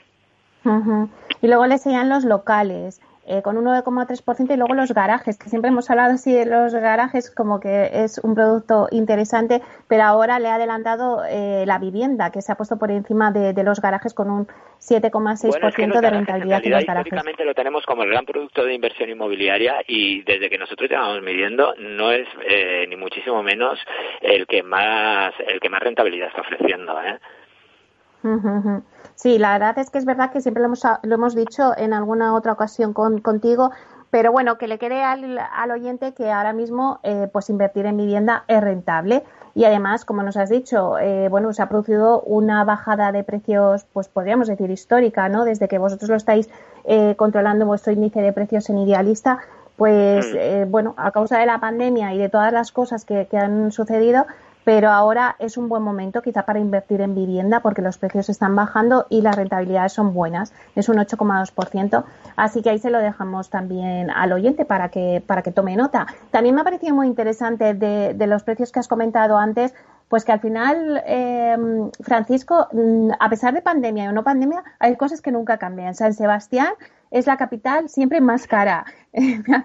Y 1.41 1.47
luego 1.47 1.67
le 1.67 1.79
seguían 1.79 2.09
los 2.09 2.25
locales. 2.25 3.01
Eh, 3.31 3.43
con 3.43 3.59
un 3.59 3.67
9,3% 3.67 4.55
y 4.55 4.57
luego 4.57 4.73
los 4.73 4.95
garajes, 4.95 5.37
que 5.37 5.51
siempre 5.51 5.69
hemos 5.69 5.91
hablado 5.91 6.15
así 6.15 6.33
de 6.33 6.47
los 6.47 6.73
garajes 6.75 7.31
como 7.31 7.61
que 7.61 7.91
es 7.93 8.17
un 8.25 8.35
producto 8.35 8.89
interesante, 8.91 9.61
pero 9.87 10.05
ahora 10.05 10.39
le 10.39 10.49
ha 10.49 10.55
adelantado 10.55 11.23
eh, 11.29 11.65
la 11.67 11.79
vivienda, 11.79 12.31
que 12.31 12.41
se 12.41 12.53
ha 12.53 12.55
puesto 12.55 12.79
por 12.79 12.91
encima 12.91 13.31
de, 13.31 13.53
los 13.63 13.83
garajes 13.83 14.15
con 14.15 14.31
un 14.31 14.47
7,6% 14.81 16.01
de 16.01 16.11
rentabilidad 16.11 16.65
en, 16.65 16.71
los 16.71 16.87
garajes. 16.87 17.07
Históricamente 17.07 17.45
lo 17.45 17.53
tenemos 17.53 17.85
como 17.85 18.03
el 18.05 18.09
gran 18.09 18.25
producto 18.25 18.65
de 18.65 18.73
inversión 18.73 19.11
inmobiliaria 19.11 19.83
y 19.87 20.23
desde 20.23 20.49
que 20.49 20.57
nosotros 20.57 20.89
llevamos 20.89 21.21
midiendo 21.21 21.75
no 21.77 22.11
es 22.11 22.27
eh, 22.49 22.87
ni 22.89 22.97
muchísimo 22.97 23.43
menos 23.43 23.79
el 24.23 24.47
que 24.47 24.63
más 24.63 25.35
el 25.47 25.61
que 25.61 25.69
más 25.69 25.83
rentabilidad 25.83 26.29
está 26.29 26.41
ofreciendo. 26.41 26.99
¿eh? 27.03 27.19
Sí, 29.15 29.39
la 29.39 29.53
verdad 29.53 29.79
es 29.79 29.91
que 29.91 29.99
es 29.99 30.05
verdad 30.05 30.31
que 30.31 30.41
siempre 30.41 30.61
lo 30.61 30.67
hemos, 30.67 30.83
lo 31.03 31.15
hemos 31.15 31.35
dicho 31.35 31.73
en 31.77 31.93
alguna 31.93 32.35
otra 32.35 32.53
ocasión 32.53 32.93
con, 32.93 33.21
contigo, 33.21 33.71
pero 34.11 34.33
bueno, 34.33 34.57
que 34.59 34.69
le 34.69 34.79
quede 34.79 35.03
al, 35.03 35.39
al 35.39 35.71
oyente 35.71 36.15
que 36.15 36.31
ahora 36.31 36.53
mismo 36.53 37.01
eh, 37.03 37.29
pues 37.33 37.51
invertir 37.51 37.85
en 37.87 37.97
vivienda 37.97 38.45
es 38.49 38.61
rentable 38.61 39.25
y 39.55 39.65
además, 39.65 40.05
como 40.05 40.23
nos 40.23 40.37
has 40.37 40.49
dicho, 40.49 40.99
eh, 40.99 41.29
bueno, 41.29 41.53
se 41.53 41.63
ha 41.63 41.69
producido 41.69 42.21
una 42.23 42.65
bajada 42.65 43.13
de 43.13 43.25
precios, 43.25 43.85
pues 43.93 44.09
podríamos 44.09 44.49
decir 44.49 44.71
histórica, 44.71 45.29
¿no? 45.29 45.45
Desde 45.45 45.69
que 45.69 45.79
vosotros 45.79 46.09
lo 46.09 46.17
estáis 46.17 46.49
eh, 46.85 47.17
controlando 47.17 47.67
vuestro 47.67 47.93
índice 47.93 48.21
de 48.21 48.33
precios 48.33 48.71
en 48.71 48.79
idealista, 48.79 49.41
pues 49.77 50.27
mm. 50.27 50.71
bueno, 50.71 50.95
a 50.97 51.11
causa 51.11 51.39
de 51.39 51.47
la 51.47 51.59
pandemia 51.59 52.15
y 52.15 52.19
de 52.19 52.29
todas 52.29 52.53
las 52.53 52.73
cosas 52.73 53.05
que, 53.05 53.27
que 53.27 53.37
han 53.37 53.73
sucedido, 53.73 54.27
pero 54.69 54.91
ahora 54.91 55.35
es 55.39 55.57
un 55.57 55.71
buen 55.71 55.83
momento 55.83 56.21
quizá 56.21 56.43
para 56.43 56.59
invertir 56.59 57.01
en 57.01 57.15
vivienda 57.15 57.61
porque 57.61 57.81
los 57.81 57.97
precios 57.97 58.29
están 58.29 58.55
bajando 58.55 59.07
y 59.09 59.23
las 59.23 59.35
rentabilidades 59.35 59.95
son 59.95 60.13
buenas, 60.13 60.53
es 60.77 60.91
un 60.91 60.99
8,2%, 60.99 62.05
así 62.37 62.61
que 62.61 62.69
ahí 62.69 62.79
se 62.79 62.91
lo 62.91 62.99
dejamos 62.99 63.49
también 63.49 64.11
al 64.11 64.31
oyente 64.31 64.67
para 64.67 64.91
que, 64.91 65.23
para 65.27 65.41
que 65.41 65.53
tome 65.53 65.75
nota. 65.75 66.07
También 66.31 66.55
me 66.55 66.61
ha 66.61 66.65
parecido 66.65 66.95
muy 66.95 67.07
interesante 67.07 67.73
de, 67.73 68.27
los 68.27 68.43
precios 68.43 68.71
que 68.71 68.79
has 68.79 68.89
comentado 68.89 69.39
antes, 69.39 69.73
pues 70.11 70.27
que 70.27 70.33
al 70.33 70.41
final, 70.41 71.03
eh, 71.07 71.57
Francisco, 72.03 72.69
mm, 72.71 73.13
a 73.19 73.31
pesar 73.31 73.55
de 73.55 73.63
pandemia 73.63 74.11
o 74.11 74.13
no 74.13 74.23
pandemia, 74.23 74.65
hay 74.81 74.97
cosas 74.97 75.23
que 75.23 75.33
nunca 75.33 75.57
cambian. 75.57 75.95
San 75.95 76.13
Sebastián 76.13 76.75
es 77.11 77.27
la 77.27 77.37
capital 77.37 77.89
siempre 77.89 78.21
más 78.21 78.47
cara. 78.47 78.85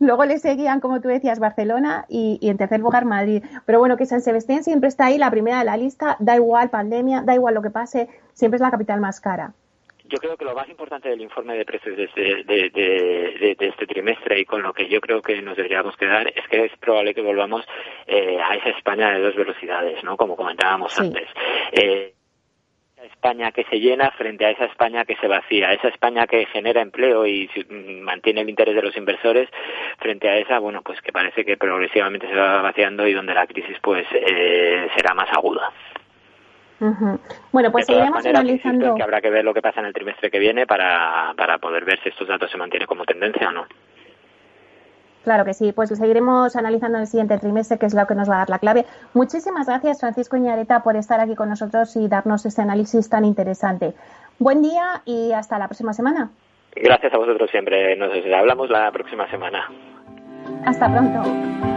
Luego 0.00 0.24
le 0.24 0.38
seguían, 0.38 0.80
como 0.80 1.00
tú 1.00 1.08
decías, 1.08 1.38
Barcelona 1.38 2.04
y, 2.08 2.38
en 2.42 2.56
tercer 2.56 2.80
lugar 2.80 3.04
Madrid. 3.04 3.42
Pero 3.66 3.78
bueno, 3.78 3.96
que 3.96 4.06
San 4.06 4.20
Sebastián 4.20 4.64
siempre 4.64 4.88
está 4.88 5.06
ahí, 5.06 5.18
la 5.18 5.30
primera 5.30 5.58
de 5.58 5.64
la 5.64 5.76
lista, 5.76 6.16
da 6.20 6.36
igual 6.36 6.70
pandemia, 6.70 7.22
da 7.22 7.34
igual 7.34 7.54
lo 7.54 7.62
que 7.62 7.70
pase, 7.70 8.08
siempre 8.32 8.56
es 8.56 8.62
la 8.62 8.70
capital 8.70 9.00
más 9.00 9.20
cara. 9.20 9.52
Yo 10.10 10.18
creo 10.18 10.36
que 10.36 10.44
lo 10.44 10.56
más 10.56 10.68
importante 10.68 11.08
del 11.08 11.20
informe 11.20 11.56
de 11.56 11.64
precios 11.64 11.96
de 11.96 12.04
este, 12.04 12.42
de, 12.42 13.56
este 13.60 13.86
trimestre 13.86 14.40
y 14.40 14.44
con 14.44 14.60
lo 14.60 14.72
que 14.72 14.88
yo 14.88 15.00
creo 15.00 15.22
que 15.22 15.40
nos 15.40 15.56
deberíamos 15.56 15.96
quedar 15.96 16.26
es 16.26 16.48
que 16.48 16.64
es 16.64 16.76
probable 16.78 17.14
que 17.14 17.22
volvamos 17.22 17.64
eh, 18.08 18.36
a 18.42 18.56
esa 18.56 18.70
España 18.70 19.12
de 19.12 19.20
dos 19.20 19.36
velocidades, 19.36 20.02
¿no? 20.02 20.16
Como 20.16 20.34
comentábamos 20.34 20.98
antes. 20.98 21.28
Eh, 21.70 22.14
España 23.04 23.52
que 23.52 23.64
se 23.64 23.80
llena 23.80 24.10
frente 24.12 24.44
a 24.44 24.50
esa 24.50 24.64
España 24.66 25.04
que 25.04 25.16
se 25.16 25.28
vacía, 25.28 25.72
esa 25.72 25.88
España 25.88 26.26
que 26.26 26.46
genera 26.46 26.80
empleo 26.80 27.26
y 27.26 27.48
mantiene 28.02 28.42
el 28.42 28.50
interés 28.50 28.74
de 28.74 28.82
los 28.82 28.96
inversores 28.96 29.48
frente 29.98 30.28
a 30.28 30.36
esa, 30.36 30.58
bueno, 30.58 30.82
pues 30.82 31.00
que 31.00 31.12
parece 31.12 31.44
que 31.44 31.56
progresivamente 31.56 32.28
se 32.28 32.34
va 32.34 32.60
vaciando 32.62 33.06
y 33.06 33.14
donde 33.14 33.34
la 33.34 33.46
crisis 33.46 33.78
pues 33.82 34.06
eh, 34.12 34.88
será 34.96 35.14
más 35.14 35.30
aguda. 35.32 35.72
Bueno, 37.52 37.70
pues 37.70 37.86
seguiremos 37.86 38.24
analizando. 38.24 38.94
Que 38.94 39.02
habrá 39.02 39.20
que 39.20 39.30
ver 39.30 39.44
lo 39.44 39.52
que 39.52 39.60
pasa 39.60 39.80
en 39.80 39.86
el 39.86 39.92
trimestre 39.92 40.30
que 40.30 40.38
viene 40.38 40.66
para, 40.66 41.34
para 41.36 41.58
poder 41.58 41.84
ver 41.84 42.00
si 42.02 42.08
estos 42.08 42.26
datos 42.26 42.50
se 42.50 42.56
mantienen 42.56 42.86
como 42.86 43.04
tendencia 43.04 43.48
o 43.48 43.52
no. 43.52 43.66
Claro 45.24 45.44
que 45.44 45.54
sí, 45.54 45.72
pues 45.72 45.90
lo 45.90 45.96
seguiremos 45.96 46.56
analizando 46.56 46.96
en 46.96 47.02
el 47.02 47.06
siguiente 47.06 47.38
trimestre, 47.38 47.78
que 47.78 47.86
es 47.86 47.94
lo 47.94 48.06
que 48.06 48.14
nos 48.14 48.28
va 48.30 48.36
a 48.36 48.38
dar 48.38 48.50
la 48.50 48.58
clave. 48.58 48.86
Muchísimas 49.12 49.66
gracias, 49.66 50.00
Francisco 50.00 50.36
Iñareta, 50.36 50.82
por 50.82 50.96
estar 50.96 51.20
aquí 51.20 51.34
con 51.34 51.48
nosotros 51.50 51.94
y 51.96 52.08
darnos 52.08 52.46
este 52.46 52.62
análisis 52.62 53.08
tan 53.08 53.24
interesante. 53.24 53.94
Buen 54.38 54.62
día 54.62 55.02
y 55.04 55.32
hasta 55.32 55.58
la 55.58 55.68
próxima 55.68 55.92
semana. 55.92 56.30
Gracias 56.74 57.12
a 57.12 57.18
vosotros 57.18 57.50
siempre. 57.50 57.96
Nos 57.96 58.10
hablamos 58.34 58.70
la 58.70 58.90
próxima 58.90 59.28
semana. 59.30 59.68
Hasta 60.64 60.90
pronto. 60.90 61.69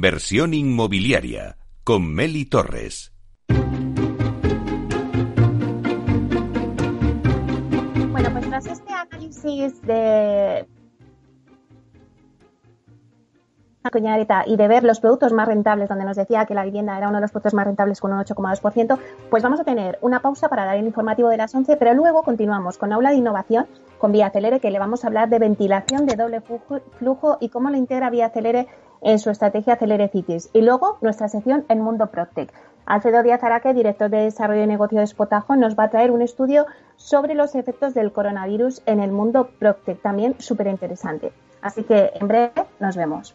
Inversión 0.00 0.54
inmobiliaria 0.54 1.58
con 1.84 2.14
Meli 2.14 2.46
Torres. 2.46 3.12
Bueno, 8.10 8.30
pues 8.32 8.48
tras 8.48 8.66
este 8.66 8.94
análisis 8.94 9.82
de 9.82 10.66
y 14.46 14.56
de 14.56 14.68
ver 14.68 14.84
los 14.84 15.00
productos 15.00 15.34
más 15.34 15.46
rentables, 15.46 15.90
donde 15.90 16.06
nos 16.06 16.16
decía 16.16 16.46
que 16.46 16.54
la 16.54 16.64
vivienda 16.64 16.96
era 16.96 17.08
uno 17.08 17.18
de 17.18 17.22
los 17.22 17.32
productos 17.32 17.52
más 17.52 17.66
rentables 17.66 18.00
con 18.00 18.10
un 18.14 18.20
8,2%, 18.20 18.98
pues 19.28 19.42
vamos 19.42 19.60
a 19.60 19.64
tener 19.64 19.98
una 20.00 20.20
pausa 20.20 20.48
para 20.48 20.64
dar 20.64 20.78
el 20.78 20.86
informativo 20.86 21.28
de 21.28 21.36
las 21.36 21.54
11, 21.54 21.76
pero 21.76 21.92
luego 21.92 22.22
continuamos 22.22 22.78
con 22.78 22.94
aula 22.94 23.10
de 23.10 23.16
innovación 23.16 23.66
con 23.98 24.12
Vía 24.12 24.30
Celere, 24.30 24.60
que 24.60 24.70
le 24.70 24.78
vamos 24.78 25.04
a 25.04 25.08
hablar 25.08 25.28
de 25.28 25.38
ventilación 25.38 26.06
de 26.06 26.16
doble 26.16 26.40
flujo 26.40 27.36
y 27.38 27.50
cómo 27.50 27.68
lo 27.68 27.76
integra 27.76 28.08
Vía 28.08 28.30
Celere 28.30 28.66
en 29.02 29.18
su 29.18 29.30
estrategia 29.30 29.76
Celere 29.76 30.08
Cities. 30.08 30.50
Y 30.52 30.62
luego 30.62 30.98
nuestra 31.00 31.28
sección 31.28 31.64
El 31.68 31.80
Mundo 31.80 32.08
Proctec. 32.08 32.52
Alfredo 32.86 33.22
Díaz 33.22 33.42
Araque, 33.44 33.74
director 33.74 34.10
de 34.10 34.18
Desarrollo 34.18 34.64
y 34.64 34.66
Negocio 34.66 34.98
de 35.00 35.06
Spotajo, 35.06 35.54
nos 35.56 35.78
va 35.78 35.84
a 35.84 35.90
traer 35.90 36.10
un 36.10 36.22
estudio 36.22 36.66
sobre 36.96 37.34
los 37.34 37.54
efectos 37.54 37.94
del 37.94 38.12
coronavirus 38.12 38.82
en 38.86 39.00
el 39.00 39.12
mundo 39.12 39.50
Proctec, 39.58 40.02
también 40.02 40.34
súper 40.38 40.66
interesante. 40.66 41.32
Así 41.62 41.84
que 41.84 42.10
en 42.14 42.26
breve 42.26 42.52
nos 42.80 42.96
vemos. 42.96 43.34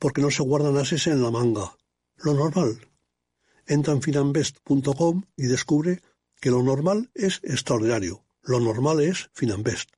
Porque 0.00 0.20
no 0.20 0.30
se 0.32 0.42
guardan 0.42 0.76
ases 0.78 1.06
en 1.06 1.22
la 1.22 1.30
manga. 1.30 1.76
Lo 2.16 2.34
normal. 2.34 2.88
Entra 3.66 3.94
en 3.94 4.02
finambest.com 4.02 5.22
y 5.36 5.44
descubre 5.44 6.02
que 6.40 6.50
lo 6.50 6.64
normal 6.64 7.10
es 7.14 7.40
extraordinario. 7.44 8.24
Lo 8.42 8.58
normal 8.58 9.00
es 9.00 9.30
Finambest. 9.34 9.90